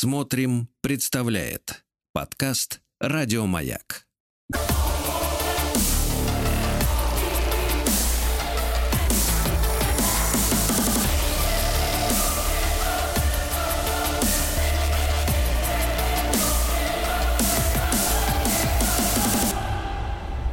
Смотрим, 0.00 0.68
представляет 0.80 1.82
подкаст 2.12 2.80
Радиомаяк. 3.00 4.06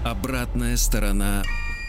Обратная 0.04 0.76
сторона 0.76 1.44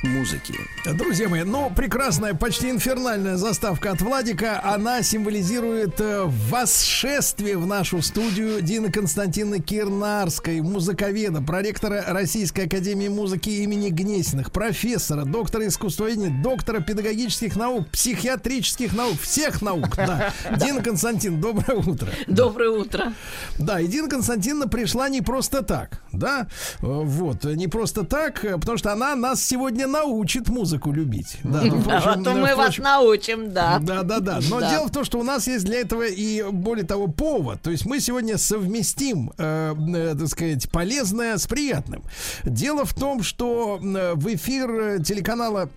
музыки. 0.06 0.54
Друзья 0.94 1.28
мои, 1.28 1.42
ну, 1.42 1.70
прекрасная, 1.74 2.34
почти 2.34 2.70
инфернальная 2.70 3.36
заставка 3.36 3.90
от 3.90 4.00
Владика. 4.00 4.60
Она 4.62 5.02
символизирует 5.02 6.00
э, 6.00 6.24
восшествие 6.24 7.58
в 7.58 7.66
нашу 7.66 8.02
студию 8.02 8.62
Дины 8.62 8.90
Константиновны 8.90 9.60
Кирнарской, 9.60 10.60
музыковеда, 10.60 11.42
проректора 11.42 12.04
Российской 12.06 12.66
Академии 12.66 13.08
Музыки 13.08 13.50
имени 13.50 13.90
Гнесиных, 13.90 14.52
профессора, 14.52 15.24
доктора 15.24 15.66
искусствоведения, 15.66 16.42
доктора 16.42 16.80
педагогических 16.80 17.56
наук, 17.56 17.88
психиатрических 17.90 18.94
наук, 18.94 19.20
всех 19.20 19.60
наук. 19.60 19.96
Да. 19.96 20.32
Дина 20.56 20.82
Константин, 20.82 21.40
доброе 21.40 21.78
утро. 21.78 22.08
Доброе 22.26 22.70
утро. 22.70 23.12
Да, 23.58 23.80
и 23.80 23.86
Дина 23.88 24.08
Константиновна 24.08 24.68
пришла 24.68 25.08
не 25.08 25.20
просто 25.20 25.62
так, 25.62 26.02
да, 26.12 26.46
э, 26.80 26.86
вот, 26.86 27.44
не 27.44 27.66
просто 27.66 28.04
так, 28.04 28.44
э, 28.44 28.56
потому 28.56 28.78
что 28.78 28.92
она 28.92 29.16
нас 29.16 29.42
сегодня 29.42 29.86
научит 30.00 30.48
музыку 30.48 30.92
любить. 30.92 31.38
Да, 31.46 31.62
ну, 31.62 31.80
впрочем, 31.80 32.08
а 32.08 32.14
то 32.22 32.34
мы 32.34 32.52
впрочем, 32.52 32.56
вас 32.56 32.78
научим, 32.78 33.52
да. 33.52 33.78
Да, 33.80 34.02
да, 34.02 34.20
да. 34.20 34.40
Но 34.50 34.60
да. 34.60 34.70
дело 34.70 34.88
в 34.88 34.90
том, 34.90 35.04
что 35.04 35.18
у 35.18 35.22
нас 35.22 35.46
есть 35.46 35.64
для 35.64 35.80
этого 35.80 36.06
и 36.06 36.42
более 36.42 36.84
того 36.84 37.06
повод. 37.06 37.62
То 37.62 37.70
есть 37.70 37.86
мы 37.86 38.00
сегодня 38.00 38.36
совместим, 38.36 39.32
э, 39.38 39.74
э, 39.94 40.14
так 40.18 40.28
сказать, 40.28 40.70
полезное 40.70 41.38
с 41.38 41.46
приятным. 41.46 42.02
Дело 42.44 42.84
в 42.84 42.94
том, 42.94 43.22
что 43.22 43.80
э, 43.80 44.14
в 44.14 44.34
эфир 44.34 45.02
телеканала 45.02 45.70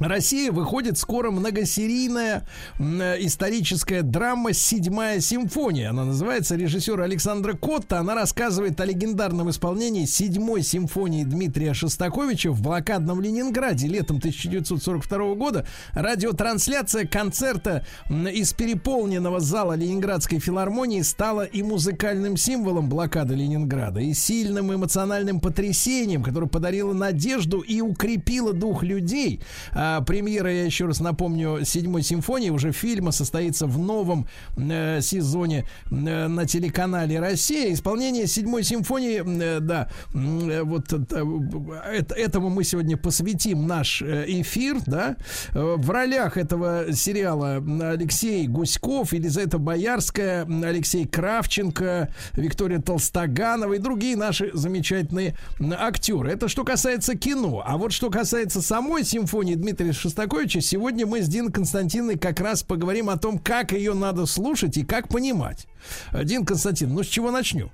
Россия 0.00 0.50
выходит 0.50 0.98
скоро 0.98 1.30
многосерийная 1.30 2.44
э, 2.80 3.16
историческая 3.20 4.02
драма 4.02 4.52
«Седьмая 4.52 5.20
симфония». 5.20 5.90
Она 5.90 6.04
называется 6.04 6.56
режиссер 6.56 7.00
Александра 7.00 7.52
Котта. 7.52 8.00
Она 8.00 8.16
рассказывает 8.16 8.80
о 8.80 8.86
легендарном 8.86 9.50
исполнении 9.50 10.04
седьмой 10.04 10.64
симфонии 10.64 11.22
Дмитрия 11.22 11.74
Шостаковича 11.74 12.50
в 12.50 12.60
блокадном 12.60 13.20
Ленинграде 13.20 13.86
летом 13.86 14.16
1942 14.16 15.34
года. 15.36 15.64
Радиотрансляция 15.92 17.06
концерта 17.06 17.86
из 18.10 18.52
переполненного 18.52 19.38
зала 19.38 19.74
Ленинградской 19.74 20.40
филармонии 20.40 21.02
стала 21.02 21.42
и 21.42 21.62
музыкальным 21.62 22.36
символом 22.36 22.88
блокады 22.88 23.36
Ленинграда, 23.36 24.00
и 24.00 24.12
сильным 24.12 24.74
эмоциональным 24.74 25.38
потрясением, 25.38 26.24
которое 26.24 26.48
подарило 26.48 26.92
надежду 26.92 27.60
и 27.60 27.80
укрепило 27.80 28.52
дух 28.52 28.82
людей– 28.82 29.40
а, 29.86 30.00
премьера, 30.00 30.50
я 30.50 30.64
еще 30.64 30.86
раз 30.86 31.00
напомню, 31.00 31.60
седьмой 31.64 32.02
симфонии 32.02 32.48
уже 32.48 32.72
фильма 32.72 33.12
состоится 33.12 33.66
в 33.66 33.78
новом 33.78 34.26
э, 34.56 35.00
сезоне 35.02 35.66
э, 35.90 36.26
на 36.26 36.46
телеканале 36.46 37.20
Россия. 37.20 37.70
Исполнение 37.72 38.26
седьмой 38.26 38.64
симфонии, 38.64 39.22
э, 39.24 39.60
да, 39.60 39.90
э, 40.14 40.62
вот 40.62 40.90
э, 40.90 42.04
этому 42.16 42.48
мы 42.48 42.64
сегодня 42.64 42.96
посвятим 42.96 43.66
наш 43.66 44.00
э, 44.00 44.24
эфир, 44.26 44.78
да. 44.86 45.16
Э, 45.52 45.74
в 45.76 45.90
ролях 45.90 46.38
этого 46.38 46.92
сериала 46.92 47.56
Алексей 47.90 48.46
Гуськов, 48.46 49.12
Елизавета 49.12 49.58
Боярская, 49.58 50.46
Алексей 50.46 51.04
Кравченко, 51.06 52.08
Виктория 52.32 52.80
Толстоганова 52.80 53.74
и 53.74 53.78
другие 53.78 54.16
наши 54.16 54.50
замечательные 54.54 55.36
актеры. 55.60 56.30
Это 56.32 56.48
что 56.48 56.64
касается 56.64 57.16
кино. 57.16 57.62
А 57.66 57.76
вот 57.76 57.92
что 57.92 58.08
касается 58.08 58.62
самой 58.62 59.04
симфонии 59.04 59.56
Дмитрия 59.56 59.73
Дмитрия 59.74 59.92
Шостаковича. 59.92 60.60
Сегодня 60.60 61.04
мы 61.04 61.20
с 61.20 61.26
Диной 61.26 61.50
Константиновной 61.50 62.16
как 62.16 62.38
раз 62.38 62.62
поговорим 62.62 63.10
о 63.10 63.18
том, 63.18 63.40
как 63.40 63.72
ее 63.72 63.92
надо 63.92 64.24
слушать 64.24 64.76
и 64.76 64.84
как 64.84 65.08
понимать. 65.08 65.66
Дин 66.12 66.46
Константин, 66.46 66.94
ну 66.94 67.02
с 67.02 67.08
чего 67.08 67.32
начнем? 67.32 67.72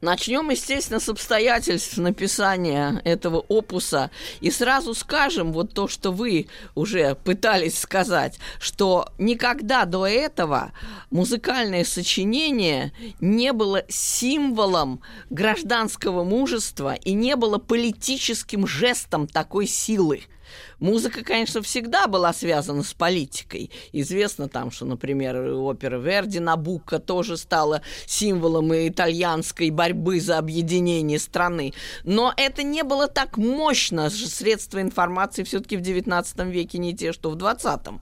Начнем, 0.00 0.50
естественно, 0.50 0.98
с 0.98 1.08
обстоятельств 1.08 1.96
написания 1.98 3.00
этого 3.04 3.38
опуса. 3.38 4.10
И 4.40 4.50
сразу 4.50 4.92
скажем 4.92 5.52
вот 5.52 5.72
то, 5.72 5.86
что 5.86 6.10
вы 6.10 6.48
уже 6.74 7.14
пытались 7.14 7.78
сказать, 7.78 8.40
что 8.58 9.08
никогда 9.16 9.84
до 9.84 10.08
этого 10.08 10.72
музыкальное 11.12 11.84
сочинение 11.84 12.92
не 13.20 13.52
было 13.52 13.84
символом 13.88 15.00
гражданского 15.30 16.24
мужества 16.24 16.94
и 16.94 17.12
не 17.12 17.36
было 17.36 17.58
политическим 17.58 18.66
жестом 18.66 19.28
такой 19.28 19.68
силы. 19.68 20.24
Музыка, 20.78 21.24
конечно, 21.24 21.62
всегда 21.62 22.06
была 22.06 22.32
связана 22.32 22.82
с 22.82 22.94
политикой. 22.94 23.70
Известно 23.92 24.48
там, 24.48 24.70
что, 24.70 24.84
например, 24.84 25.36
опера 25.54 25.98
Верди 25.98 26.40
Набука 26.40 26.98
тоже 26.98 27.36
стала 27.36 27.82
символом 28.06 28.72
итальянской 28.74 29.70
борьбы 29.70 30.20
за 30.20 30.38
объединение 30.38 31.18
страны. 31.18 31.72
Но 32.04 32.32
это 32.36 32.62
не 32.62 32.82
было 32.82 33.08
так 33.08 33.36
мощно. 33.36 34.10
Средства 34.10 34.80
информации 34.80 35.42
все-таки 35.42 35.76
в 35.76 35.80
XIX 35.80 36.50
веке 36.50 36.78
не 36.78 36.94
те, 36.94 37.12
что 37.12 37.30
в 37.30 37.36
XX. 37.36 38.00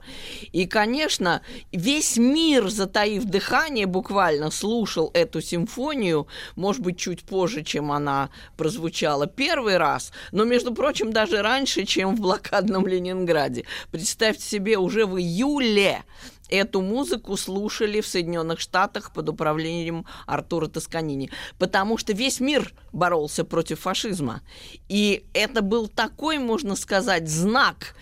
И, 0.53 0.67
конечно, 0.67 1.43
весь 1.73 2.17
мир, 2.17 2.69
затаив 2.69 3.25
дыхание, 3.25 3.87
буквально 3.87 4.51
слушал 4.51 5.11
эту 5.15 5.41
симфонию, 5.41 6.27
может 6.57 6.83
быть, 6.83 6.99
чуть 6.99 7.23
позже, 7.23 7.63
чем 7.63 7.93
она 7.93 8.31
прозвучала 8.57 9.27
первый 9.27 9.77
раз, 9.77 10.13
но, 10.33 10.45
между 10.45 10.75
прочим, 10.75 11.13
даже 11.13 11.43
раньше, 11.43 11.85
чем 11.85 12.17
в 12.17 12.21
блокадном 12.21 12.42
блокадном 12.43 12.87
Ленинграде. 12.87 13.65
Представьте 13.91 14.43
себе, 14.43 14.79
уже 14.79 15.07
в 15.07 15.19
июле 15.19 16.03
эту 16.49 16.81
музыку 16.83 17.37
слушали 17.37 18.01
в 18.01 18.07
Соединенных 18.07 18.61
Штатах 18.61 19.13
под 19.13 19.29
управлением 19.29 20.05
Артура 20.27 20.67
Тосканини, 20.67 21.31
потому 21.59 21.97
что 21.97 22.13
весь 22.13 22.41
мир 22.41 22.75
боролся 22.93 23.45
против 23.45 23.81
фашизма. 23.81 24.43
И 24.89 25.25
это 25.33 25.63
был 25.63 25.89
такой, 25.89 26.39
можно 26.39 26.77
сказать, 26.77 27.29
знак. 27.29 27.95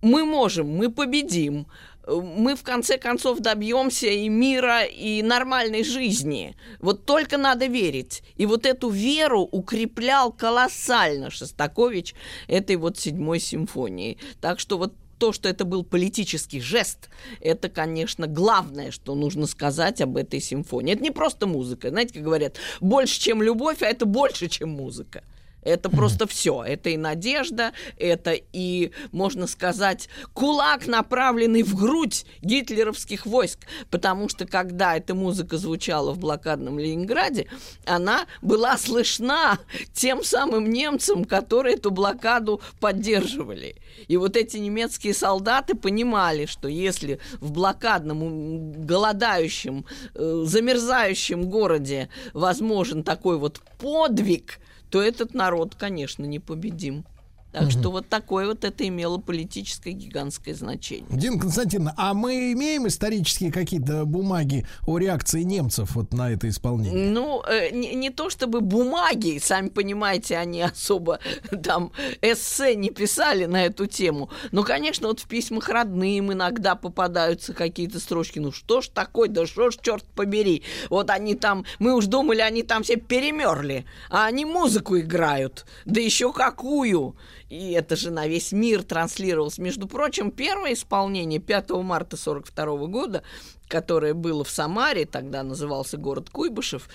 Мы 0.00 0.24
можем, 0.24 0.68
мы 0.68 0.90
победим, 0.90 1.66
мы 2.06 2.54
в 2.54 2.62
конце 2.62 2.98
концов 2.98 3.40
добьемся 3.40 4.06
и 4.06 4.28
мира, 4.28 4.84
и 4.84 5.22
нормальной 5.22 5.84
жизни. 5.84 6.56
Вот 6.80 7.06
только 7.06 7.38
надо 7.38 7.66
верить. 7.66 8.22
И 8.36 8.46
вот 8.46 8.66
эту 8.66 8.90
веру 8.90 9.40
укреплял 9.40 10.32
колоссально 10.32 11.30
Шостакович 11.30 12.14
этой 12.46 12.76
вот 12.76 12.98
седьмой 12.98 13.40
симфонии. 13.40 14.18
Так 14.40 14.60
что 14.60 14.78
вот 14.78 14.94
то, 15.18 15.32
что 15.32 15.48
это 15.48 15.64
был 15.64 15.84
политический 15.84 16.60
жест, 16.60 17.08
это, 17.40 17.68
конечно, 17.68 18.26
главное, 18.26 18.90
что 18.90 19.14
нужно 19.14 19.46
сказать 19.46 20.00
об 20.00 20.16
этой 20.16 20.40
симфонии. 20.40 20.94
Это 20.94 21.02
не 21.02 21.10
просто 21.10 21.46
музыка. 21.46 21.90
Знаете, 21.90 22.14
как 22.14 22.22
говорят, 22.24 22.56
больше, 22.80 23.20
чем 23.20 23.42
любовь, 23.42 23.82
а 23.82 23.86
это 23.86 24.06
больше, 24.06 24.48
чем 24.48 24.70
музыка. 24.70 25.22
Это 25.64 25.88
просто 25.88 26.26
все. 26.26 26.62
Это 26.62 26.90
и 26.90 26.96
надежда, 26.96 27.72
это 27.98 28.34
и, 28.52 28.92
можно 29.12 29.46
сказать, 29.46 30.08
кулак, 30.32 30.86
направленный 30.86 31.62
в 31.62 31.74
грудь 31.74 32.26
гитлеровских 32.42 33.26
войск. 33.26 33.60
Потому 33.90 34.28
что, 34.28 34.46
когда 34.46 34.96
эта 34.96 35.14
музыка 35.14 35.56
звучала 35.56 36.12
в 36.12 36.18
блокадном 36.18 36.78
Ленинграде, 36.78 37.46
она 37.86 38.26
была 38.42 38.76
слышна 38.76 39.58
тем 39.92 40.22
самым 40.22 40.70
немцам, 40.70 41.24
которые 41.24 41.76
эту 41.76 41.90
блокаду 41.90 42.60
поддерживали. 42.80 43.76
И 44.08 44.16
вот 44.16 44.36
эти 44.36 44.58
немецкие 44.58 45.14
солдаты 45.14 45.74
понимали, 45.74 46.46
что 46.46 46.68
если 46.68 47.20
в 47.40 47.52
блокадном, 47.52 48.72
голодающем, 48.84 49.86
э, 50.14 50.42
замерзающем 50.44 51.48
городе 51.48 52.08
возможен 52.32 53.02
такой 53.02 53.38
вот 53.38 53.60
подвиг, 53.78 54.58
то 54.94 55.02
этот 55.02 55.34
народ, 55.34 55.74
конечно, 55.74 56.24
непобедим. 56.24 57.04
Так 57.54 57.70
что 57.70 57.92
вот 57.92 58.08
такое 58.08 58.48
вот 58.48 58.64
это 58.64 58.86
имело 58.86 59.18
политическое 59.18 59.92
гигантское 59.92 60.54
значение. 60.54 61.06
Дина 61.08 61.38
Константиновна, 61.38 61.94
а 61.96 62.12
мы 62.12 62.52
имеем 62.52 62.88
исторические 62.88 63.52
какие-то 63.52 64.04
бумаги 64.04 64.66
о 64.86 64.98
реакции 64.98 65.42
немцев 65.42 65.94
вот 65.94 66.12
на 66.12 66.32
это 66.32 66.48
исполнение? 66.48 67.10
Ну, 67.10 67.42
э, 67.46 67.70
не, 67.70 67.94
не 67.94 68.10
то 68.10 68.28
чтобы 68.28 68.60
бумаги, 68.60 69.38
сами 69.40 69.68
понимаете, 69.68 70.36
они 70.36 70.62
особо 70.62 71.20
там 71.62 71.92
эссе 72.22 72.74
не 72.74 72.90
писали 72.90 73.44
на 73.44 73.66
эту 73.66 73.86
тему. 73.86 74.30
Но, 74.50 74.64
конечно, 74.64 75.06
вот 75.06 75.20
в 75.20 75.26
письмах 75.28 75.68
родным 75.68 76.32
иногда 76.32 76.74
попадаются 76.74 77.52
какие-то 77.52 78.00
строчки. 78.00 78.40
Ну 78.40 78.50
что 78.50 78.80
ж 78.80 78.88
такое, 78.88 79.28
да 79.28 79.46
что 79.46 79.70
ж, 79.70 79.76
черт 79.80 80.04
побери. 80.16 80.64
Вот 80.90 81.08
они 81.10 81.36
там, 81.36 81.64
мы 81.78 81.94
уж 81.94 82.06
думали, 82.06 82.40
они 82.40 82.64
там 82.64 82.82
все 82.82 82.96
перемерли, 82.96 83.84
а 84.10 84.26
они 84.26 84.44
музыку 84.44 84.98
играют. 84.98 85.66
Да 85.84 86.00
еще 86.00 86.32
какую 86.32 87.14
и 87.50 87.72
это 87.72 87.96
же 87.96 88.10
на 88.10 88.26
весь 88.26 88.52
мир 88.52 88.82
транслировалось. 88.82 89.58
Между 89.58 89.86
прочим, 89.86 90.30
первое 90.30 90.72
исполнение 90.72 91.40
5 91.40 91.70
марта 91.70 92.16
42 92.16 92.86
года 92.86 93.22
которое 93.68 94.14
было 94.14 94.44
в 94.44 94.50
Самаре, 94.50 95.06
тогда 95.06 95.42
назывался 95.42 95.96
город 95.96 96.30
Куйбышев, 96.30 96.88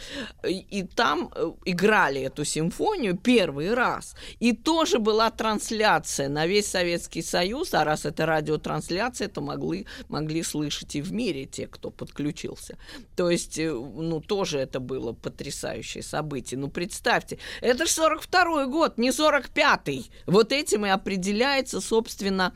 и 0.48 0.84
там 0.96 1.32
э, 1.36 1.52
играли 1.66 2.22
эту 2.22 2.46
симфонию 2.46 3.18
первый 3.18 3.74
раз. 3.74 4.16
И 4.40 4.54
тоже 4.54 5.00
была 5.00 5.32
трансляция 5.32 6.30
на 6.30 6.46
весь 6.46 6.68
Советский 6.68 7.22
Союз, 7.22 7.74
а 7.74 7.84
раз 7.84 8.06
это 8.06 8.26
радиотрансляция, 8.26 9.28
то 9.28 9.42
могли, 9.42 9.86
могли 10.08 10.44
слышать 10.44 10.96
и 10.96 11.02
в 11.02 11.12
мире 11.12 11.46
те, 11.46 11.68
кто 11.68 11.90
подключился. 11.90 12.78
То 13.16 13.30
есть, 13.30 13.58
э, 13.58 13.72
ну, 13.72 14.22
тоже 14.22 14.60
это 14.60 14.80
было 14.80 15.14
потрясающее 15.14 16.04
событие. 16.04 16.60
Ну, 16.60 16.70
представьте, 16.70 17.40
это 17.62 17.86
же 17.86 17.92
42-й 17.92 18.68
год, 18.68 18.98
не 18.98 19.10
45-й. 19.10 20.12
Вот 20.26 20.52
этим 20.52 20.86
и 20.86 20.90
определяется, 20.90 21.82
собственно, 21.82 22.54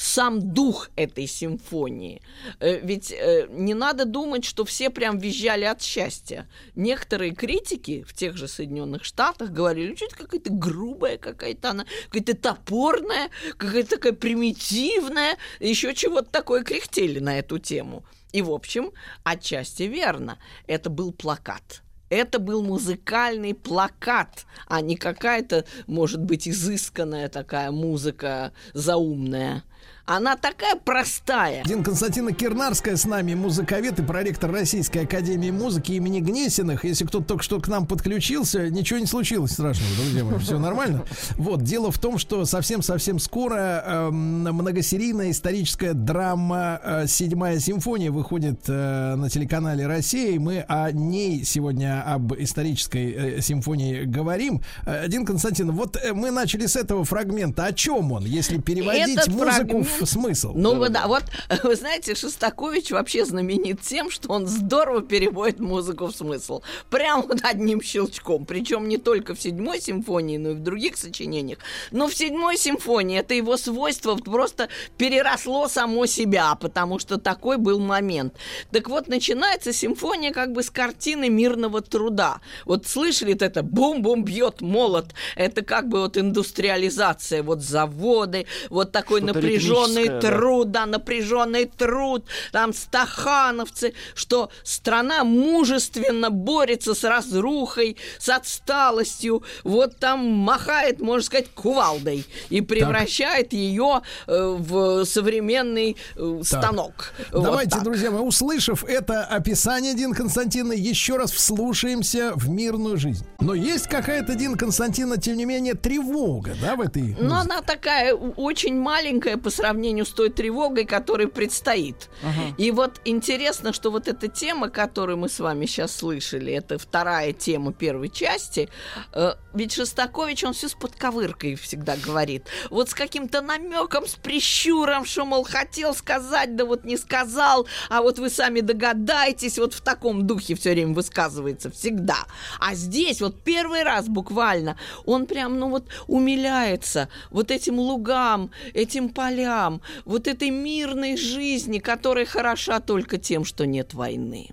сам 0.00 0.40
дух 0.54 0.88
этой 0.96 1.26
симфонии. 1.26 2.22
Э, 2.58 2.80
ведь 2.80 3.12
э, 3.12 3.46
не 3.50 3.74
надо 3.74 4.06
думать, 4.06 4.46
что 4.46 4.64
все 4.64 4.88
прям 4.88 5.18
визжали 5.18 5.64
от 5.64 5.82
счастья. 5.82 6.48
Некоторые 6.74 7.34
критики 7.34 8.02
в 8.08 8.14
тех 8.14 8.38
же 8.38 8.48
Соединенных 8.48 9.04
Штатах 9.04 9.50
говорили, 9.50 9.94
что 9.94 10.06
это 10.06 10.16
какая-то 10.16 10.50
грубая, 10.50 11.18
какая-то 11.18 11.70
она, 11.70 11.86
какая-то 12.06 12.34
топорная, 12.34 13.28
какая-то 13.58 13.96
такая 13.96 14.14
примитивная, 14.14 15.36
еще 15.58 15.94
чего-то 15.94 16.30
такое 16.30 16.64
кряхтели 16.64 17.18
на 17.18 17.38
эту 17.38 17.58
тему. 17.58 18.04
И, 18.32 18.40
в 18.40 18.52
общем, 18.52 18.92
отчасти 19.22 19.82
верно. 19.82 20.38
Это 20.66 20.88
был 20.88 21.12
плакат. 21.12 21.82
Это 22.10 22.40
был 22.40 22.64
музыкальный 22.64 23.54
плакат, 23.54 24.44
а 24.66 24.80
не 24.80 24.96
какая-то, 24.96 25.64
может 25.86 26.22
быть, 26.22 26.48
изысканная 26.48 27.28
такая 27.28 27.70
музыка 27.70 28.52
заумная. 28.74 29.62
Она 30.06 30.36
такая 30.36 30.74
простая. 30.74 31.62
Дин 31.62 31.84
Константина 31.84 32.32
Кирнарская 32.32 32.96
с 32.96 33.04
нами, 33.04 33.34
музыковед 33.34 34.00
и 34.00 34.02
проректор 34.02 34.50
Российской 34.50 35.04
Академии 35.04 35.52
Музыки 35.52 35.92
имени 35.92 36.18
Гнесиных. 36.18 36.84
Если 36.84 37.04
кто-то 37.04 37.26
только 37.26 37.44
что 37.44 37.60
к 37.60 37.68
нам 37.68 37.86
подключился, 37.86 38.68
ничего 38.70 38.98
не 38.98 39.06
случилось 39.06 39.52
страшного, 39.52 39.94
друзья 39.94 40.24
мои, 40.24 40.38
все 40.40 40.58
нормально. 40.58 41.04
Вот, 41.36 41.62
дело 41.62 41.92
в 41.92 42.00
том, 42.00 42.18
что 42.18 42.44
совсем-совсем 42.44 43.20
скоро 43.20 43.84
э, 43.86 44.10
многосерийная 44.10 45.30
историческая 45.30 45.92
драма 45.92 46.80
э, 46.82 47.06
«Седьмая 47.06 47.60
симфония» 47.60 48.10
выходит 48.10 48.62
э, 48.66 49.14
на 49.14 49.30
телеканале 49.30 49.86
«Россия», 49.86 50.32
и 50.32 50.40
мы 50.40 50.64
о 50.66 50.90
ней 50.90 51.44
сегодня, 51.44 51.99
об 52.02 52.34
исторической 52.34 53.12
э, 53.12 53.40
симфонии 53.40 54.04
говорим. 54.04 54.62
Э, 54.86 55.08
Дин 55.08 55.24
Константин, 55.24 55.70
вот 55.72 55.96
э, 55.96 56.12
мы 56.12 56.30
начали 56.30 56.66
с 56.66 56.76
этого 56.76 57.04
фрагмента. 57.04 57.64
О 57.64 57.72
чем 57.72 58.12
он, 58.12 58.24
если 58.24 58.58
переводить 58.58 59.16
Этот 59.16 59.28
музыку 59.28 59.82
фрагмент- 59.82 60.02
в 60.02 60.06
смысл? 60.06 60.52
Ну 60.54 60.76
вот, 60.76 60.92
да, 60.92 61.06
вот, 61.06 61.24
вы 61.62 61.76
знаете, 61.76 62.14
Шостакович 62.14 62.90
вообще 62.90 63.24
знаменит 63.24 63.80
тем, 63.80 64.10
что 64.10 64.30
он 64.30 64.46
здорово 64.46 65.02
переводит 65.02 65.60
музыку 65.60 66.06
в 66.06 66.16
смысл. 66.16 66.62
Прям 66.90 67.22
вот 67.22 67.40
одним 67.42 67.82
щелчком. 67.82 68.44
Причем 68.44 68.88
не 68.88 68.98
только 68.98 69.34
в 69.34 69.40
седьмой 69.40 69.80
симфонии, 69.80 70.38
но 70.38 70.50
и 70.50 70.54
в 70.54 70.62
других 70.62 70.96
сочинениях. 70.96 71.58
Но 71.90 72.08
в 72.08 72.14
седьмой 72.14 72.56
симфонии 72.56 73.18
это 73.18 73.34
его 73.34 73.56
свойство 73.56 74.16
просто 74.16 74.68
переросло 74.98 75.68
само 75.68 76.06
себя, 76.06 76.54
потому 76.54 76.98
что 76.98 77.18
такой 77.18 77.56
был 77.56 77.80
момент. 77.80 78.34
Так 78.70 78.88
вот, 78.88 79.08
начинается 79.08 79.72
симфония 79.72 80.32
как 80.32 80.52
бы 80.52 80.62
с 80.62 80.70
картины 80.70 81.28
мирного 81.28 81.80
труда. 81.90 82.40
Вот 82.64 82.86
слышали 82.86 83.32
вот 83.32 83.42
это 83.42 83.62
бум-бум 83.62 84.24
бьет 84.24 84.60
молот. 84.60 85.06
Это 85.36 85.62
как 85.62 85.88
бы 85.88 86.00
вот 86.00 86.16
индустриализация, 86.16 87.42
вот 87.42 87.62
заводы, 87.62 88.46
вот 88.70 88.92
такой 88.92 89.20
напряженный 89.20 90.04
ритмическое, 90.04 90.20
да. 90.20 90.38
труд, 90.38 90.70
да, 90.70 90.86
напряженный 90.86 91.64
труд, 91.66 92.24
там 92.52 92.72
стахановцы, 92.72 93.94
что 94.14 94.50
страна 94.62 95.24
мужественно 95.24 96.30
борется 96.30 96.94
с 96.94 97.04
разрухой, 97.04 97.96
с 98.18 98.28
отсталостью, 98.28 99.42
вот 99.64 99.96
там 99.96 100.26
махает, 100.26 101.00
можно 101.00 101.24
сказать, 101.24 101.48
кувалдой 101.54 102.24
и 102.48 102.60
превращает 102.60 103.52
ее 103.52 104.02
э, 104.26 104.56
в 104.58 105.04
современный 105.04 105.96
э, 106.16 106.40
станок. 106.44 107.12
Вот 107.32 107.44
Давайте, 107.44 107.70
так. 107.70 107.84
друзья 107.84 108.10
мои, 108.10 108.22
услышав 108.22 108.84
это 108.84 109.24
описание 109.24 109.94
Дин 109.94 110.14
Константина, 110.14 110.72
еще 110.72 111.16
раз 111.16 111.32
вслушаемся 111.80 112.32
в 112.34 112.50
мирную 112.50 112.98
жизнь. 112.98 113.24
Но 113.40 113.54
есть 113.54 113.86
какая-то, 113.86 114.34
Дин 114.34 114.54
Константина, 114.58 115.16
тем 115.16 115.38
не 115.38 115.46
менее, 115.46 115.72
тревога, 115.72 116.54
да, 116.60 116.76
в 116.76 116.82
этой 116.82 117.16
Но 117.18 117.36
музыке? 117.36 117.40
она 117.40 117.62
такая 117.62 118.14
очень 118.14 118.78
маленькая 118.78 119.38
по 119.38 119.48
сравнению 119.48 120.04
с 120.04 120.10
той 120.10 120.28
тревогой, 120.28 120.84
которая 120.84 121.26
предстоит. 121.26 122.10
И 122.58 122.70
вот 122.70 123.00
интересно, 123.06 123.72
что 123.72 123.90
вот 123.90 124.08
эта 124.08 124.28
тема, 124.28 124.68
которую 124.68 125.16
мы 125.16 125.30
с 125.30 125.40
вами 125.40 125.64
сейчас 125.64 125.96
слышали, 125.96 126.52
это 126.52 126.78
вторая 126.78 127.32
тема 127.32 127.72
первой 127.72 128.10
части, 128.10 128.68
э, 129.14 129.32
ведь 129.54 129.72
Шостакович, 129.72 130.44
он 130.44 130.52
все 130.52 130.68
с 130.68 130.74
подковыркой 130.74 131.54
всегда 131.54 131.96
говорит. 131.96 132.44
Вот 132.68 132.90
с 132.90 132.94
каким-то 132.94 133.40
намеком, 133.40 134.06
с 134.06 134.16
прищуром, 134.16 135.06
что, 135.06 135.24
мол, 135.24 135.44
хотел 135.44 135.94
сказать, 135.94 136.56
да 136.56 136.66
вот 136.66 136.84
не 136.84 136.98
сказал, 136.98 137.66
а 137.88 138.02
вот 138.02 138.18
вы 138.18 138.28
сами 138.28 138.60
догадаетесь, 138.60 139.58
вот 139.58 139.72
в 139.72 139.80
таком 139.80 140.26
духе 140.26 140.54
все 140.54 140.72
время 140.72 140.92
высказывается 140.92 141.69
всегда. 141.70 142.26
А 142.58 142.74
здесь 142.74 143.20
вот 143.20 143.42
первый 143.42 143.82
раз 143.82 144.08
буквально 144.08 144.76
он 145.04 145.26
прям, 145.26 145.58
ну 145.58 145.68
вот, 145.68 145.84
умиляется 146.06 147.08
вот 147.30 147.50
этим 147.50 147.78
лугам, 147.78 148.50
этим 148.74 149.08
полям, 149.08 149.80
вот 150.04 150.26
этой 150.28 150.50
мирной 150.50 151.16
жизни, 151.16 151.78
которая 151.78 152.26
хороша 152.26 152.80
только 152.80 153.18
тем, 153.18 153.44
что 153.44 153.66
нет 153.66 153.94
войны. 153.94 154.50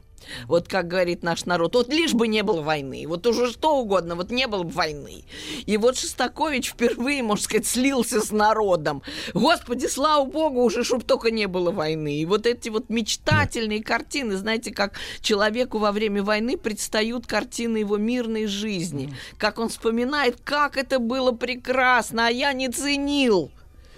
Вот 0.48 0.68
как 0.68 0.88
говорит 0.88 1.24
наш 1.24 1.46
народ, 1.46 1.76
вот 1.76 1.90
лишь 1.90 2.14
бы 2.14 2.28
не 2.28 2.44
было 2.44 2.62
войны, 2.62 3.06
вот 3.08 3.26
уже 3.28 3.52
что 3.52 3.78
угодно, 3.78 4.16
вот 4.16 4.32
не 4.32 4.48
было 4.48 4.64
бы 4.64 4.70
войны. 4.70 5.24
И 5.66 5.78
вот 5.78 5.98
Шостакович 5.98 6.72
впервые, 6.72 7.24
можно 7.24 7.44
сказать, 7.44 7.68
слился 7.68 8.22
с 8.22 8.32
народом. 8.32 9.02
Господи, 9.34 9.88
слава 9.88 10.26
богу, 10.26 10.64
уже 10.64 10.84
чтоб 10.84 11.04
только 11.04 11.32
не 11.32 11.48
было 11.48 11.72
войны. 11.72 12.18
И 12.18 12.26
вот 12.26 12.46
эти 12.46 12.70
вот 12.70 12.90
мечтательные 12.90 13.84
картины, 13.84 14.38
знаете, 14.38 14.72
как 14.72 14.94
человеку 15.22 15.80
во 15.80 15.92
время 15.92 16.24
войны 16.24 16.58
предстают 16.58 17.28
картины 17.28 17.78
его 17.78 17.98
мирной 17.98 18.48
жизни. 18.48 19.14
Как 19.38 19.60
он 19.60 19.70
вспоминает, 19.70 20.38
как 20.44 20.78
это 20.78 21.00
было 21.00 21.32
прекрасно, 21.32 22.28
а 22.28 22.30
я 22.30 22.54
не 22.54 22.70
ценил. 22.70 23.52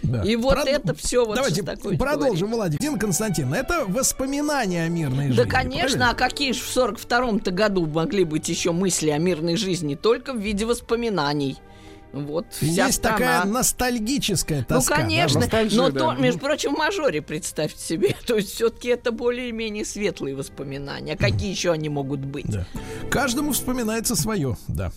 Да. 0.03 0.23
И 0.23 0.35
вот 0.35 0.57
Прод- 0.57 0.67
это 0.67 0.95
все 0.95 1.25
вот 1.25 1.35
Давайте 1.35 1.57
Шостакович 1.57 1.99
продолжим. 1.99 2.51
Владимир. 2.51 2.79
Дин 2.81 2.97
Константин, 2.99 3.53
это 3.53 3.85
воспоминания 3.87 4.83
о 4.83 4.89
мирной 4.89 5.27
жизни. 5.29 5.43
Да, 5.43 5.49
конечно, 5.49 5.97
правильно? 5.97 6.09
а 6.11 6.13
какие 6.15 6.51
же 6.53 6.61
в 6.61 6.75
42-м-то 6.77 7.51
году 7.51 7.85
могли 7.85 8.23
быть 8.23 8.47
еще 8.49 8.71
мысли 8.71 9.09
о 9.09 9.17
мирной 9.17 9.55
жизни? 9.57 9.95
Только 9.95 10.33
в 10.33 10.37
виде 10.37 10.65
воспоминаний. 10.65 11.57
Вот 12.11 12.47
вся 12.49 12.87
Есть 12.87 12.97
страна. 12.97 13.17
такая 13.17 13.43
ностальгическая 13.45 14.59
Ну, 14.61 14.65
тоска. 14.65 14.95
да, 14.95 15.01
конечно, 15.03 15.41
ностальгия, 15.41 15.77
но 15.77 15.89
да. 15.91 15.99
то, 15.99 16.13
между 16.13 16.39
прочим, 16.39 16.73
в 16.73 16.77
мажоре, 16.79 17.21
представьте 17.21 17.79
себе. 17.79 18.15
То 18.25 18.35
есть 18.37 18.51
все-таки 18.55 18.87
это 18.89 19.11
более-менее 19.11 19.85
светлые 19.85 20.35
воспоминания. 20.35 21.13
А 21.13 21.17
какие 21.17 21.51
еще 21.51 21.71
они 21.71 21.87
могут 21.89 22.21
быть? 22.21 22.47
Да. 22.47 22.65
Каждому 23.11 23.51
вспоминается 23.51 24.15
свое, 24.15 24.57
да. 24.67 24.91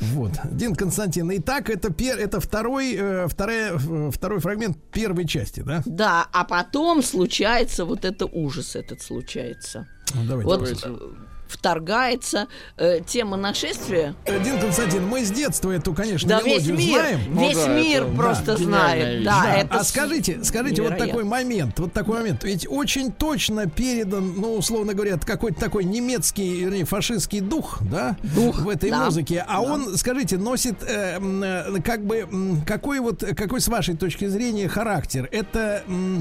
Вот. 0.00 0.32
Дин 0.50 0.74
Константин. 0.74 1.30
Итак, 1.38 1.70
это, 1.70 1.92
пер, 1.92 2.18
это 2.18 2.40
второй, 2.40 2.94
э, 2.94 3.28
вторая, 3.28 3.78
второй 4.10 4.40
фрагмент 4.40 4.76
первой 4.92 5.26
части, 5.26 5.60
да? 5.60 5.82
Да, 5.86 6.26
а 6.32 6.44
потом 6.44 7.02
случается 7.02 7.84
вот 7.84 8.04
это 8.04 8.26
ужас 8.26 8.76
этот 8.76 9.02
случается. 9.02 9.88
Ну, 10.14 10.24
давайте. 10.26 10.48
Вот 10.48 10.58
Давайте. 10.60 11.33
Вторгается 11.48 12.48
э, 12.76 13.00
тема 13.06 13.36
нашествия. 13.36 14.14
Дин 14.26 14.60
Константин, 14.60 15.06
мы 15.06 15.24
с 15.24 15.30
детства 15.30 15.70
эту, 15.70 15.94
конечно, 15.94 16.28
Да 16.28 16.40
весь 16.42 16.66
мир, 16.66 17.00
знаем. 17.00 17.20
Ну 17.28 17.48
весь 17.48 17.56
да, 17.56 17.68
мир 17.68 18.02
это, 18.02 18.14
просто 18.14 18.44
да, 18.44 18.56
знает. 18.56 19.24
Да, 19.24 19.42
Да, 19.42 19.54
это 19.54 19.74
а 19.76 19.84
скажите, 19.84 20.42
скажите, 20.44 20.82
вот 20.82 20.90
невероятно. 20.90 21.06
такой 21.06 21.24
момент, 21.24 21.78
вот 21.78 21.92
такой 21.92 22.18
момент. 22.18 22.44
Ведь 22.44 22.66
очень 22.68 23.12
точно 23.12 23.66
передан, 23.68 24.34
ну, 24.36 24.54
условно 24.56 24.94
говоря, 24.94 25.18
какой-то 25.18 25.58
такой 25.60 25.84
немецкий, 25.84 26.60
вернее, 26.64 26.84
фашистский 26.84 27.40
дух, 27.40 27.78
да, 27.82 28.16
Дух, 28.34 28.60
в 28.60 28.68
этой 28.68 28.90
да. 28.90 29.04
музыке. 29.04 29.44
А 29.46 29.54
Да. 29.54 29.72
он, 29.72 29.96
скажите, 29.96 30.38
носит 30.38 30.82
э, 30.82 31.18
э, 31.20 31.80
как 31.84 32.04
бы 32.04 32.26
какой 32.66 33.00
вот, 33.00 33.22
какой 33.36 33.60
с 33.60 33.68
вашей 33.68 33.96
точки 33.96 34.26
зрения 34.26 34.68
характер? 34.68 35.28
Это, 35.30 35.82
э, 35.86 36.20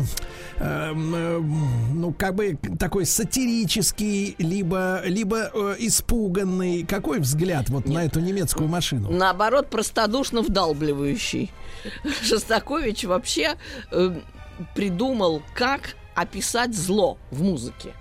э, 0.57 0.93
ну, 0.93 2.13
как 2.17 2.35
бы 2.35 2.57
такой 2.79 3.05
сатирический, 3.05 4.35
либо, 4.37 5.01
либо 5.13 5.51
э, 5.53 5.75
испуганный. 5.79 6.83
Какой 6.83 7.19
взгляд 7.19 7.69
вот 7.69 7.85
на 7.85 8.05
эту 8.05 8.19
немецкую 8.19 8.67
машину? 8.67 9.11
наоборот, 9.11 9.69
простодушно 9.69 10.41
вдалбливающий. 10.41 11.51
Шостакович 12.23 13.05
вообще 13.05 13.55
э, 13.91 14.15
придумал, 14.75 15.41
как 15.53 15.95
описать 16.15 16.75
зло 16.75 17.17
в 17.31 17.41
музыке. 17.43 17.93